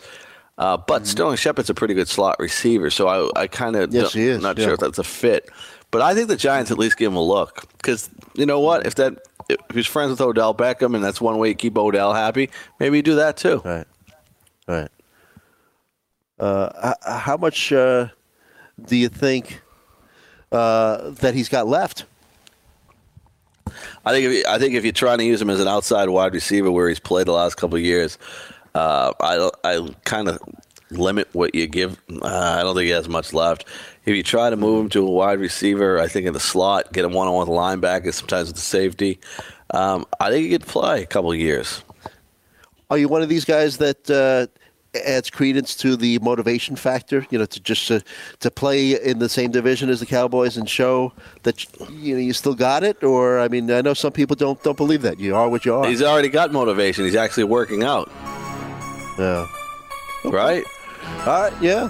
[0.57, 4.13] Uh, but Sterling Shepard's a pretty good slot receiver, so I, I kind of Yes,
[4.13, 4.65] he is, not yeah.
[4.65, 5.49] sure if that's a fit.
[5.91, 8.85] But I think the Giants at least give him a look because you know what?
[8.85, 12.13] If that if he's friends with Odell Beckham and that's one way to keep Odell
[12.13, 13.61] happy, maybe you do that too.
[13.63, 13.87] Right.
[14.67, 14.89] Right.
[16.39, 18.09] Uh, how much uh,
[18.83, 19.61] do you think
[20.51, 22.05] uh, that he's got left?
[24.05, 26.09] I think if you, I think if you're trying to use him as an outside
[26.09, 28.17] wide receiver where he's played the last couple of years,
[28.73, 30.39] uh, I I kind of
[30.91, 31.99] limit what you give.
[32.21, 33.65] Uh, I don't think he has much left.
[34.05, 36.93] If you try to move him to a wide receiver, I think in the slot,
[36.93, 39.19] get him one on one with the linebacker, sometimes with the safety.
[39.71, 41.83] Um, I think he could play a couple of years.
[42.91, 44.45] Are you one of these guys that uh,
[45.07, 47.25] adds credence to the motivation factor?
[47.31, 48.03] You know, to just to,
[48.41, 52.33] to play in the same division as the Cowboys and show that you know you
[52.33, 53.03] still got it.
[53.03, 55.73] Or I mean, I know some people don't don't believe that you are what you
[55.73, 55.87] are.
[55.87, 57.05] He's already got motivation.
[57.05, 58.11] He's actually working out.
[59.17, 59.47] Yeah.
[60.25, 60.63] Right?
[61.19, 61.53] All right.
[61.59, 61.89] Yeah.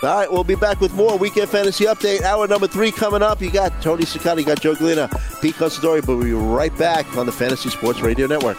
[0.00, 2.22] All right, we'll be back with more Weekend Fantasy Update.
[2.22, 3.40] Hour number three coming up.
[3.40, 5.08] You got Tony Sicani, you got Joe Galena,
[5.42, 8.58] Pete Considori, but we'll be right back on the Fantasy Sports Radio Network.